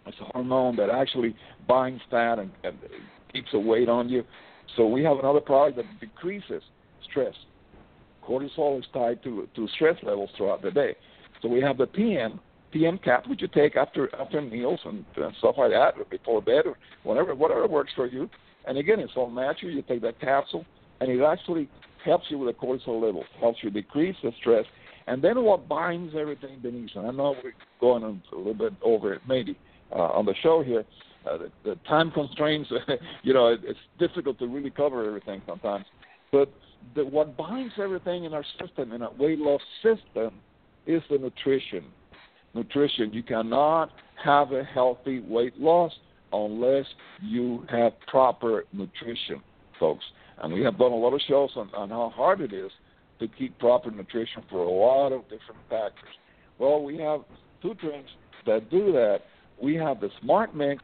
It's 0.07 0.17
a 0.21 0.25
hormone 0.33 0.77
that 0.77 0.91
actually 0.91 1.35
binds 1.67 2.03
fat 2.11 2.39
and, 2.39 2.53
and 2.63 2.79
keeps 3.33 3.49
a 3.53 3.59
weight 3.59 3.89
on 3.89 4.09
you. 4.09 4.23
So 4.77 4.87
we 4.87 5.03
have 5.03 5.19
another 5.19 5.41
product 5.41 5.79
that 5.79 5.87
decreases 6.01 6.63
stress. 7.11 7.35
Cortisol 8.27 8.79
is 8.79 8.85
tied 8.93 9.23
to 9.25 9.49
to 9.57 9.69
stress 9.75 9.97
levels 10.05 10.31
throughout 10.37 10.63
the 10.63 10.71
day. 10.71 10.95
So 11.43 11.49
we 11.49 11.61
have 11.61 11.79
the 11.79 11.87
PM 11.87 12.39
PM 12.71 12.99
cap, 12.99 13.27
which 13.29 13.43
you 13.43 13.49
take 13.49 13.77
after 13.77 14.15
after 14.21 14.41
meals 14.41 14.81
and, 14.85 15.05
and 15.17 15.35
stuff 15.39 15.57
like 15.59 15.71
that, 15.71 15.95
or 15.99 16.05
before 16.11 16.41
bed, 16.41 16.67
or 16.67 16.77
whatever 17.03 17.35
whatever 17.35 17.67
works 17.67 17.93
for 17.97 18.07
you. 18.07 18.31
And 18.67 18.79
again, 18.79 19.01
it's 19.01 19.13
all 19.17 19.31
natural. 19.31 19.73
You 19.73 19.83
take 19.83 20.01
that 20.03 20.21
capsule, 20.21 20.65
and 21.01 21.11
it 21.11 21.23
actually 21.23 21.69
helps 22.05 22.27
you 22.29 22.39
with 22.39 22.55
the 22.55 22.67
cortisol 22.67 23.01
levels, 23.03 23.25
helps 23.41 23.59
you 23.63 23.71
decrease 23.71 24.17
the 24.23 24.33
stress, 24.41 24.65
and 25.07 25.23
then 25.23 25.43
what 25.43 25.69
binds 25.69 26.15
everything, 26.19 26.61
Denise, 26.63 26.91
and 26.95 27.07
I 27.07 27.11
know 27.11 27.35
we're 27.43 27.53
going 27.81 28.03
a 28.05 28.37
little 28.37 28.55
bit 28.55 28.73
over 28.83 29.13
it 29.13 29.23
maybe 29.29 29.59
uh, 29.93 29.99
on 29.99 30.25
the 30.25 30.35
show 30.43 30.63
here, 30.63 30.85
uh, 31.31 31.39
the, 31.39 31.51
the 31.65 31.75
time 31.89 32.11
constraints, 32.11 32.71
you 33.23 33.33
know, 33.33 33.49
it, 33.49 33.61
it's 33.65 33.79
difficult 33.99 34.39
to 34.39 34.47
really 34.47 34.71
cover 34.71 35.07
everything 35.07 35.43
sometimes. 35.47 35.85
But 36.33 36.53
the, 36.95 37.05
what 37.05 37.37
binds 37.37 37.75
everything 37.79 38.25
in 38.25 38.35
our 38.35 38.45
system, 38.61 38.93
in 38.93 39.03
our 39.03 39.13
weight 39.19 39.39
loss 39.39 39.63
system, 39.83 40.35
is 40.87 41.03
the 41.11 41.19
nutrition. 41.19 41.85
Nutrition. 42.55 43.13
You 43.13 43.23
cannot 43.23 43.91
have 44.23 44.53
a 44.53 44.65
healthy 44.65 45.21
weight 45.21 45.59
loss 45.59 45.93
unless 46.33 46.87
you 47.23 47.65
have 47.71 47.93
proper 48.09 48.65
nutrition, 48.73 49.41
folks. 49.79 50.05
And 50.43 50.53
we 50.53 50.63
have 50.63 50.79
done 50.79 50.93
a 50.93 50.97
lot 50.97 51.15
of 51.15 51.21
shows 51.27 51.51
on, 51.57 51.71
on 51.75 51.91
how 51.91 52.13
hard 52.15 52.41
it 52.41 52.53
is 52.53 52.71
to 53.21 53.29
keep 53.29 53.59
proper 53.59 53.91
nutrition 53.91 54.43
for 54.51 54.65
a 54.65 54.71
lot 54.71 55.13
of 55.13 55.23
different 55.25 55.61
factors. 55.71 56.15
Well, 56.59 56.83
we 56.83 56.99
have 56.99 57.21
two 57.63 57.75
drinks 57.75 58.11
that 58.47 58.71
do 58.71 58.93
that. 58.93 59.21
We 59.61 59.75
have 59.77 60.01
the 60.01 60.11
Smart 60.21 60.55
Mix 60.55 60.83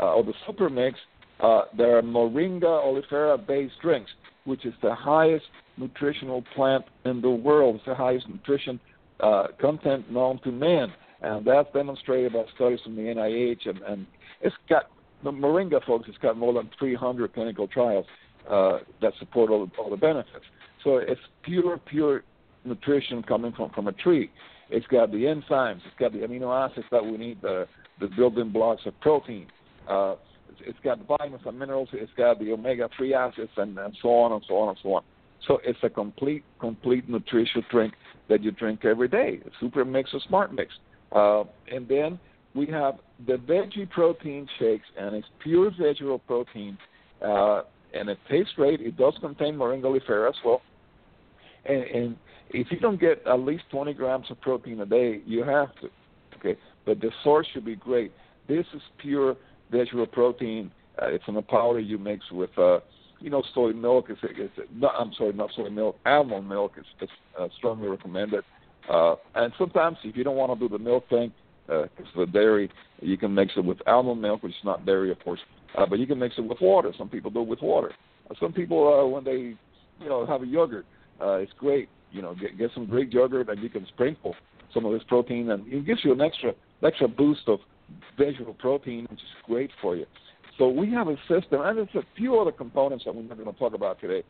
uh, 0.00 0.14
or 0.14 0.24
the 0.24 0.34
Super 0.46 0.70
Mix. 0.70 0.98
Uh, 1.40 1.62
there 1.76 1.98
are 1.98 2.02
Moringa 2.02 2.62
oleifera 2.62 3.44
based 3.44 3.74
drinks, 3.82 4.10
which 4.44 4.64
is 4.64 4.74
the 4.82 4.94
highest 4.94 5.46
nutritional 5.76 6.44
plant 6.54 6.84
in 7.04 7.20
the 7.20 7.30
world. 7.30 7.76
It's 7.76 7.84
the 7.84 7.94
highest 7.94 8.28
nutrition 8.28 8.78
uh, 9.20 9.48
content 9.60 10.10
known 10.10 10.40
to 10.44 10.52
man. 10.52 10.92
And 11.20 11.46
that's 11.46 11.68
demonstrated 11.72 12.32
by 12.32 12.44
studies 12.54 12.80
from 12.82 12.96
the 12.96 13.02
NIH. 13.02 13.68
And, 13.68 13.82
and 13.82 14.06
it's 14.40 14.54
got, 14.68 14.90
the 15.22 15.30
Moringa, 15.30 15.84
folks, 15.84 16.08
it's 16.08 16.18
got 16.18 16.36
more 16.36 16.52
than 16.52 16.68
300 16.78 17.32
clinical 17.32 17.68
trials 17.68 18.06
uh, 18.50 18.78
that 19.00 19.12
support 19.18 19.50
all, 19.50 19.70
all 19.78 19.90
the 19.90 19.96
benefits. 19.96 20.44
So 20.84 20.96
it's 20.96 21.20
pure, 21.42 21.78
pure 21.78 22.24
nutrition 22.64 23.22
coming 23.22 23.52
from, 23.52 23.70
from 23.70 23.88
a 23.88 23.92
tree. 23.92 24.30
It's 24.70 24.86
got 24.86 25.10
the 25.10 25.18
enzymes, 25.18 25.80
it's 25.84 25.98
got 25.98 26.12
the 26.12 26.20
amino 26.20 26.52
acids 26.54 26.86
that 26.90 27.04
we 27.04 27.16
need, 27.18 27.42
the, 27.42 27.66
the 28.00 28.08
building 28.16 28.50
blocks 28.50 28.82
of 28.86 28.98
protein. 29.00 29.46
Uh, 29.88 30.16
it's, 30.60 30.78
got 30.82 30.98
the 30.98 31.04
vitamins 31.04 31.42
and 31.44 31.58
minerals, 31.58 31.88
it's 31.92 32.12
got 32.16 32.38
the 32.38 32.52
omega 32.52 32.88
3 32.96 33.14
acids, 33.14 33.50
and, 33.56 33.78
and 33.78 33.96
so 34.00 34.08
on 34.08 34.32
and 34.32 34.42
so 34.48 34.56
on 34.56 34.68
and 34.70 34.78
so 34.82 34.94
on. 34.94 35.02
So 35.46 35.58
it's 35.64 35.78
a 35.82 35.90
complete, 35.90 36.44
complete 36.60 37.08
nutritious 37.08 37.64
drink 37.70 37.94
that 38.28 38.42
you 38.42 38.50
drink 38.52 38.84
every 38.84 39.08
day. 39.08 39.40
A 39.44 39.50
super 39.60 39.84
mix 39.84 40.10
or 40.14 40.20
smart 40.28 40.54
mix. 40.54 40.72
Uh, 41.10 41.44
and 41.70 41.86
then 41.88 42.18
we 42.54 42.66
have 42.66 42.98
the 43.26 43.34
veggie 43.34 43.88
protein 43.90 44.46
shakes, 44.58 44.86
and 44.98 45.16
it's 45.16 45.26
pure 45.42 45.70
vegetable 45.70 46.20
protein, 46.20 46.78
uh, 47.24 47.62
and 47.94 48.08
it 48.08 48.18
tastes 48.30 48.52
great. 48.56 48.80
It 48.80 48.96
does 48.96 49.14
contain 49.20 49.56
moringa 49.56 50.00
well. 50.44 50.62
And, 51.64 51.82
and 51.82 52.16
if 52.50 52.68
you 52.70 52.78
don't 52.78 53.00
get 53.00 53.26
at 53.26 53.40
least 53.40 53.64
20 53.70 53.94
grams 53.94 54.26
of 54.30 54.40
protein 54.40 54.80
a 54.80 54.86
day, 54.86 55.20
you 55.26 55.44
have 55.44 55.74
to. 55.76 55.88
Okay, 56.38 56.58
but 56.84 57.00
the 57.00 57.10
source 57.22 57.46
should 57.52 57.64
be 57.64 57.76
great. 57.76 58.12
This 58.48 58.66
is 58.74 58.82
pure 58.98 59.36
vegetable 59.70 60.06
protein. 60.06 60.70
Uh, 61.00 61.06
it's 61.06 61.24
in 61.28 61.36
a 61.36 61.42
powder 61.42 61.78
you 61.78 61.98
mix 61.98 62.30
with, 62.32 62.50
uh, 62.58 62.80
you 63.20 63.30
know, 63.30 63.42
soy 63.54 63.72
milk. 63.72 64.06
It's, 64.08 64.20
it's 64.22 64.52
not, 64.74 64.94
I'm 64.98 65.12
sorry, 65.16 65.32
not 65.32 65.50
soy 65.54 65.70
milk. 65.70 65.98
Almond 66.04 66.48
milk 66.48 66.72
is 66.78 66.84
it's, 67.00 67.12
uh, 67.38 67.48
strongly 67.56 67.88
recommended. 67.88 68.44
Uh, 68.90 69.14
and 69.36 69.52
sometimes, 69.56 69.96
if 70.02 70.16
you 70.16 70.24
don't 70.24 70.36
want 70.36 70.52
to 70.52 70.68
do 70.68 70.70
the 70.70 70.82
milk 70.82 71.08
thing, 71.08 71.32
because 71.66 72.06
uh, 72.16 72.20
the 72.20 72.26
dairy, 72.26 72.70
you 73.00 73.16
can 73.16 73.34
mix 73.34 73.52
it 73.56 73.64
with 73.64 73.78
almond 73.86 74.20
milk, 74.20 74.42
which 74.42 74.52
is 74.52 74.64
not 74.64 74.84
dairy, 74.84 75.10
of 75.10 75.18
course. 75.20 75.40
Uh, 75.76 75.86
but 75.86 75.98
you 75.98 76.06
can 76.06 76.18
mix 76.18 76.34
it 76.38 76.42
with 76.42 76.60
water. 76.60 76.92
Some 76.98 77.08
people 77.08 77.30
do 77.30 77.42
it 77.42 77.48
with 77.48 77.62
water. 77.62 77.92
Uh, 78.30 78.34
some 78.40 78.52
people, 78.52 78.92
uh, 78.92 79.06
when 79.06 79.24
they, 79.24 79.56
you 80.02 80.08
know, 80.08 80.26
have 80.26 80.42
a 80.42 80.46
yogurt, 80.46 80.86
uh, 81.20 81.34
it's 81.34 81.52
great. 81.58 81.88
You 82.10 82.20
know, 82.20 82.34
get 82.34 82.58
get 82.58 82.70
some 82.74 82.86
Greek 82.86 83.12
yogurt 83.12 83.48
and 83.48 83.62
you 83.62 83.70
can 83.70 83.86
sprinkle 83.86 84.34
some 84.74 84.84
of 84.84 84.92
this 84.92 85.02
protein, 85.08 85.50
and 85.50 85.66
it 85.72 85.86
gives 85.86 86.04
you 86.04 86.12
an 86.12 86.20
extra 86.20 86.52
extra 86.82 87.08
boost 87.08 87.42
of 87.46 87.58
vegetable 88.18 88.54
protein, 88.54 89.06
which 89.10 89.20
is 89.20 89.26
great 89.46 89.70
for 89.80 89.96
you. 89.96 90.06
So 90.58 90.68
we 90.68 90.90
have 90.92 91.08
a 91.08 91.16
system, 91.28 91.62
and 91.62 91.78
there's 91.78 91.88
a 91.94 92.02
few 92.16 92.38
other 92.38 92.52
components 92.52 93.04
that 93.04 93.14
we're 93.14 93.22
not 93.22 93.38
going 93.38 93.50
to 93.50 93.58
talk 93.58 93.74
about 93.74 94.00
today. 94.00 94.22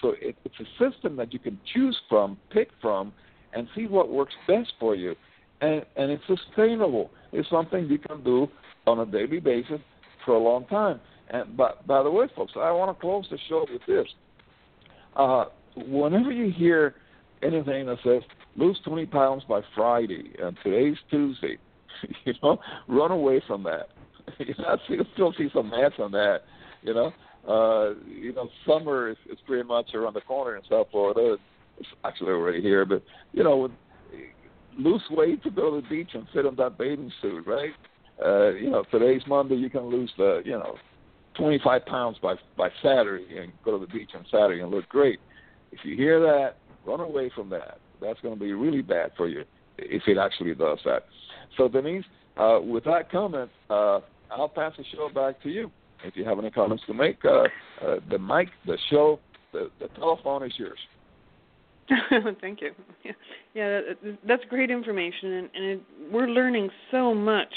So 0.00 0.14
it, 0.20 0.36
it's 0.44 0.54
a 0.60 0.90
system 0.90 1.16
that 1.16 1.32
you 1.32 1.38
can 1.38 1.58
choose 1.74 1.96
from, 2.08 2.38
pick 2.50 2.68
from, 2.80 3.12
and 3.52 3.68
see 3.74 3.86
what 3.86 4.10
works 4.10 4.34
best 4.48 4.72
for 4.80 4.94
you. 4.94 5.14
And, 5.60 5.84
and 5.96 6.10
it's 6.10 6.22
sustainable. 6.26 7.10
It's 7.32 7.48
something 7.48 7.86
you 7.86 7.98
can 7.98 8.22
do 8.22 8.48
on 8.86 9.00
a 9.00 9.06
daily 9.06 9.40
basis 9.40 9.80
for 10.24 10.34
a 10.34 10.38
long 10.38 10.66
time. 10.66 11.00
And 11.30 11.56
but 11.56 11.86
by 11.86 12.02
the 12.02 12.10
way, 12.10 12.26
folks, 12.36 12.52
I 12.56 12.70
want 12.70 12.96
to 12.96 13.00
close 13.00 13.26
the 13.30 13.38
show 13.48 13.66
with 13.70 13.82
this. 13.86 14.06
Uh, 15.16 15.46
whenever 15.88 16.30
you 16.30 16.52
hear 16.52 16.94
anything 17.42 17.86
that 17.86 17.98
says 18.04 18.22
lose 18.56 18.78
20 18.84 19.06
pounds 19.06 19.42
by 19.48 19.60
Friday 19.74 20.32
and 20.42 20.56
today's 20.62 20.96
Tuesday, 21.10 21.58
you 22.24 22.34
know, 22.42 22.58
run 22.88 23.10
away 23.10 23.42
from 23.46 23.62
that. 23.64 23.88
you 24.38 24.54
know, 24.58 24.64
I 24.68 24.76
still, 24.84 25.04
still 25.14 25.34
see 25.36 25.48
some 25.54 25.72
ads 25.72 25.94
on 25.98 26.12
that. 26.12 26.42
You 26.82 26.94
know, 26.94 27.12
uh, 27.48 27.94
you 28.06 28.32
know, 28.32 28.48
summer 28.66 29.10
is, 29.10 29.16
is 29.30 29.38
pretty 29.46 29.66
much 29.66 29.94
around 29.94 30.14
the 30.14 30.20
corner 30.20 30.56
in 30.56 30.62
South 30.68 30.88
Florida. 30.90 31.36
It's 31.78 31.88
actually 32.04 32.30
already 32.30 32.62
here, 32.62 32.84
but 32.84 33.02
you 33.32 33.42
know, 33.42 33.70
lose 34.78 35.02
weight 35.10 35.42
to 35.42 35.50
go 35.50 35.74
to 35.74 35.80
the 35.80 35.88
beach 35.88 36.10
and 36.14 36.26
fit 36.32 36.46
on 36.46 36.56
that 36.56 36.78
bathing 36.78 37.12
suit, 37.20 37.46
right? 37.46 37.72
Uh, 38.24 38.50
you 38.50 38.70
know, 38.70 38.84
today's 38.90 39.22
Monday, 39.26 39.56
you 39.56 39.70
can 39.70 39.86
lose 39.86 40.10
the, 40.16 40.42
you 40.44 40.52
know, 40.52 40.76
25 41.36 41.84
pounds 41.84 42.16
by 42.22 42.34
by 42.56 42.70
Saturday 42.82 43.38
and 43.38 43.52
go 43.64 43.78
to 43.78 43.86
the 43.86 43.92
beach 43.92 44.10
on 44.14 44.24
Saturday 44.30 44.62
and 44.62 44.70
look 44.70 44.88
great. 44.88 45.18
If 45.72 45.80
you 45.84 45.96
hear 45.96 46.20
that, 46.20 46.56
run 46.86 47.00
away 47.00 47.30
from 47.34 47.50
that. 47.50 47.78
That's 48.00 48.20
going 48.20 48.34
to 48.34 48.40
be 48.40 48.52
really 48.52 48.82
bad 48.82 49.12
for 49.16 49.28
you 49.28 49.44
if 49.78 50.02
it 50.06 50.18
actually 50.18 50.54
does 50.54 50.78
that. 50.84 51.04
So, 51.56 51.68
Denise, 51.68 52.04
uh, 52.36 52.60
with 52.62 52.84
that 52.84 53.10
comment, 53.10 53.50
uh, 53.68 54.00
I'll 54.30 54.48
pass 54.48 54.72
the 54.76 54.84
show 54.94 55.08
back 55.08 55.42
to 55.42 55.50
you. 55.50 55.70
If 56.04 56.16
you 56.16 56.24
have 56.24 56.38
any 56.38 56.50
comments 56.50 56.84
to 56.86 56.94
make, 56.94 57.24
uh, 57.24 57.44
uh, 57.84 57.96
the 58.10 58.18
mic, 58.18 58.48
the 58.66 58.78
show, 58.90 59.18
the, 59.52 59.70
the 59.80 59.88
telephone 59.88 60.44
is 60.44 60.52
yours. 60.56 60.78
Thank 62.40 62.60
you. 62.60 62.72
Yeah, 63.04 63.12
yeah 63.54 63.80
that's 64.26 64.42
great 64.48 64.70
information, 64.70 65.32
and, 65.32 65.50
and 65.54 65.64
it, 65.64 65.82
we're 66.12 66.28
learning 66.28 66.70
so 66.90 67.14
much 67.14 67.52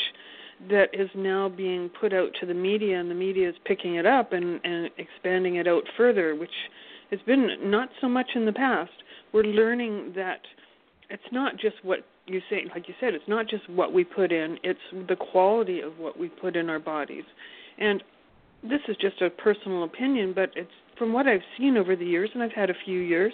that 0.70 0.88
is 0.94 1.10
now 1.16 1.50
being 1.50 1.90
put 2.00 2.14
out 2.14 2.30
to 2.40 2.46
the 2.46 2.54
media, 2.54 3.00
and 3.00 3.10
the 3.10 3.16
media 3.16 3.50
is 3.50 3.56
picking 3.66 3.96
it 3.96 4.06
up 4.06 4.34
and, 4.34 4.60
and 4.64 4.90
expanding 4.98 5.56
it 5.56 5.68
out 5.68 5.84
further, 5.96 6.36
which 6.36 6.52
has 7.12 7.20
been 7.26 7.50
not 7.64 7.90
so 8.02 8.10
much 8.10 8.28
in 8.36 8.46
the 8.46 8.52
past. 8.52 8.92
We're 9.34 9.44
learning 9.44 10.14
that 10.16 10.42
it's 11.10 11.24
not 11.32 11.54
just 11.58 11.76
what 11.84 12.00
you 12.26 12.42
say, 12.50 12.64
like 12.74 12.88
you 12.88 12.94
said, 13.00 13.14
it's 13.14 13.28
not 13.28 13.48
just 13.48 13.68
what 13.70 13.94
we 13.94 14.04
put 14.04 14.32
in; 14.32 14.58
it's 14.64 14.80
the 15.08 15.16
quality 15.16 15.82
of 15.82 15.98
what 15.98 16.20
we 16.20 16.30
put 16.30 16.56
in 16.56 16.70
our 16.70 16.80
bodies. 16.80 17.24
And 17.80 18.04
this 18.62 18.82
is 18.88 18.98
just 18.98 19.22
a 19.22 19.30
personal 19.30 19.84
opinion, 19.86 20.34
but 20.36 20.52
it's 20.56 20.70
from 20.98 21.14
what 21.14 21.28
I've 21.28 21.42
seen 21.58 21.78
over 21.78 21.96
the 21.96 22.06
years, 22.06 22.30
and 22.34 22.44
I've 22.44 22.52
had 22.52 22.70
a 22.70 22.76
few 22.86 23.00
years. 23.00 23.34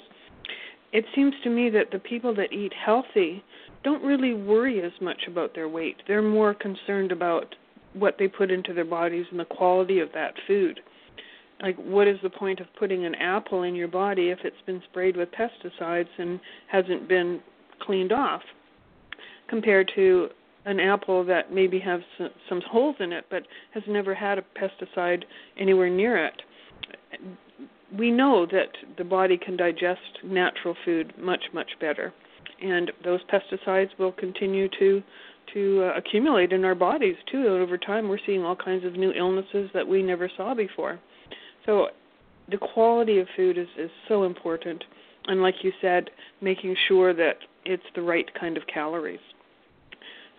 It 0.95 1.03
seems 1.13 1.33
to 1.43 1.49
me 1.49 1.69
that 1.71 1.91
the 1.91 1.99
people 1.99 2.33
that 2.35 2.53
eat 2.53 2.71
healthy 2.73 3.43
don't 3.83 4.01
really 4.01 4.33
worry 4.33 4.81
as 4.81 4.93
much 5.01 5.23
about 5.27 5.53
their 5.53 5.67
weight. 5.67 5.97
They're 6.07 6.21
more 6.21 6.53
concerned 6.53 7.11
about 7.11 7.53
what 7.91 8.15
they 8.17 8.29
put 8.29 8.49
into 8.49 8.73
their 8.73 8.85
bodies 8.85 9.25
and 9.29 9.37
the 9.37 9.43
quality 9.43 9.99
of 9.99 10.07
that 10.13 10.35
food. 10.47 10.79
Like 11.61 11.75
what 11.75 12.07
is 12.07 12.17
the 12.23 12.29
point 12.29 12.61
of 12.61 12.67
putting 12.79 13.03
an 13.03 13.13
apple 13.15 13.63
in 13.63 13.75
your 13.75 13.89
body 13.89 14.29
if 14.29 14.39
it's 14.45 14.55
been 14.65 14.81
sprayed 14.89 15.17
with 15.17 15.27
pesticides 15.33 16.07
and 16.17 16.39
hasn't 16.67 17.09
been 17.09 17.41
cleaned 17.81 18.13
off? 18.13 18.43
Compared 19.49 19.91
to 19.95 20.29
an 20.63 20.79
apple 20.79 21.25
that 21.25 21.51
maybe 21.53 21.77
has 21.77 21.99
some, 22.47 22.61
holes 22.71 22.95
in 23.01 23.11
it 23.11 23.25
but 23.29 23.43
has 23.73 23.83
never 23.85 24.15
had 24.15 24.37
a 24.37 24.45
pesticide 24.57 25.25
anywhere 25.57 25.89
near 25.89 26.25
it 26.25 26.41
we 27.97 28.11
know 28.11 28.45
that 28.45 28.69
the 28.97 29.03
body 29.03 29.37
can 29.37 29.55
digest 29.57 30.23
natural 30.23 30.75
food 30.85 31.13
much 31.17 31.43
much 31.53 31.71
better 31.79 32.13
and 32.61 32.91
those 33.03 33.19
pesticides 33.31 33.89
will 33.99 34.11
continue 34.11 34.67
to 34.79 35.01
to 35.53 35.83
uh, 35.83 35.97
accumulate 35.97 36.51
in 36.51 36.65
our 36.65 36.75
bodies 36.75 37.15
too 37.31 37.39
and 37.39 37.61
over 37.61 37.77
time 37.77 38.07
we're 38.07 38.19
seeing 38.25 38.43
all 38.43 38.55
kinds 38.55 38.83
of 38.85 38.93
new 38.93 39.11
illnesses 39.11 39.69
that 39.73 39.87
we 39.87 40.01
never 40.01 40.29
saw 40.37 40.53
before 40.53 40.99
so 41.65 41.89
the 42.49 42.57
quality 42.57 43.19
of 43.19 43.27
food 43.35 43.57
is, 43.57 43.67
is 43.77 43.89
so 44.07 44.23
important. 44.23 44.83
And 45.27 45.41
like 45.41 45.55
you 45.63 45.71
said, 45.81 46.09
making 46.41 46.75
sure 46.87 47.13
that 47.13 47.37
it's 47.65 47.83
the 47.95 48.01
right 48.01 48.27
kind 48.39 48.57
of 48.57 48.63
calories. 48.71 49.19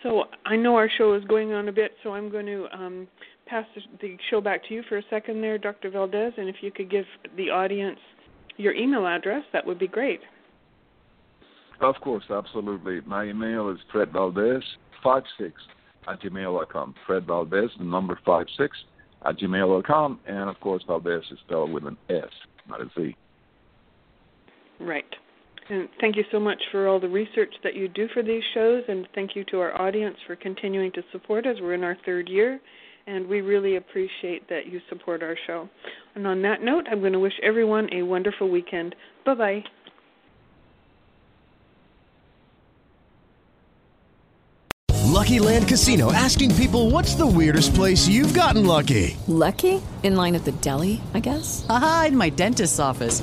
So 0.02 0.24
I 0.44 0.56
know 0.56 0.76
our 0.76 0.88
show 0.88 1.14
is 1.14 1.24
going 1.24 1.52
on 1.52 1.68
a 1.68 1.72
bit, 1.72 1.92
so 2.02 2.12
I'm 2.12 2.30
going 2.30 2.46
to 2.46 2.66
um, 2.72 3.08
pass 3.46 3.66
the 4.00 4.16
show 4.30 4.40
back 4.40 4.66
to 4.68 4.74
you 4.74 4.82
for 4.88 4.98
a 4.98 5.02
second 5.08 5.40
there, 5.40 5.58
Dr. 5.58 5.90
Valdes, 5.90 6.34
and 6.36 6.48
if 6.48 6.56
you 6.60 6.70
could 6.70 6.90
give 6.90 7.04
the 7.36 7.50
audience 7.50 7.98
your 8.56 8.74
email 8.74 9.06
address, 9.06 9.44
that 9.52 9.66
would 9.66 9.78
be 9.78 9.88
great. 9.88 10.20
Of 11.80 11.94
course, 12.02 12.24
absolutely. 12.30 13.00
My 13.06 13.24
email 13.24 13.68
is 13.68 13.78
fredvaldes56 13.92 15.52
at 16.08 16.20
gmail.com. 16.20 16.94
Fred 17.06 17.26
Valdes, 17.26 17.70
the 17.78 17.84
number 17.84 18.18
56 18.24 18.76
at 19.24 19.38
gmail.com. 19.38 20.20
And 20.26 20.48
of 20.48 20.58
course, 20.60 20.82
Valdes 20.86 21.24
is 21.30 21.38
spelled 21.46 21.72
with 21.72 21.86
an 21.86 21.96
S, 22.08 22.24
not 22.68 22.80
a 22.80 22.90
Z. 22.98 23.14
Right. 24.80 25.04
And 25.68 25.88
thank 26.00 26.16
you 26.16 26.24
so 26.30 26.38
much 26.38 26.62
for 26.70 26.86
all 26.86 27.00
the 27.00 27.08
research 27.08 27.52
that 27.64 27.74
you 27.74 27.88
do 27.88 28.08
for 28.14 28.22
these 28.22 28.42
shows, 28.54 28.84
and 28.88 29.08
thank 29.14 29.34
you 29.34 29.42
to 29.44 29.58
our 29.58 29.80
audience 29.80 30.16
for 30.26 30.36
continuing 30.36 30.92
to 30.92 31.02
support 31.10 31.44
us. 31.44 31.56
We're 31.60 31.74
in 31.74 31.82
our 31.82 31.96
third 32.06 32.28
year, 32.28 32.60
and 33.06 33.26
we 33.28 33.40
really 33.40 33.76
appreciate 33.76 34.48
that 34.48 34.66
you 34.66 34.80
support 34.88 35.22
our 35.22 35.36
show. 35.46 35.68
And 36.14 36.26
on 36.26 36.42
that 36.42 36.62
note, 36.62 36.86
I'm 36.90 37.00
going 37.00 37.12
to 37.12 37.20
wish 37.20 37.38
everyone 37.42 37.88
a 37.92 38.02
wonderful 38.02 38.48
weekend. 38.50 38.94
Bye 39.24 39.34
bye. 39.34 39.64
Lucky 45.16 45.38
Land 45.38 45.66
Casino 45.66 46.12
asking 46.12 46.54
people 46.56 46.90
what's 46.90 47.14
the 47.14 47.26
weirdest 47.26 47.74
place 47.74 48.06
you've 48.06 48.34
gotten 48.34 48.66
lucky? 48.66 49.16
Lucky? 49.26 49.80
In 50.02 50.14
line 50.14 50.34
at 50.34 50.44
the 50.44 50.52
deli, 50.52 51.00
I 51.14 51.20
guess? 51.20 51.64
Aha, 51.68 52.06
in 52.08 52.16
my 52.16 52.28
dentist's 52.28 52.78
office. 52.78 53.22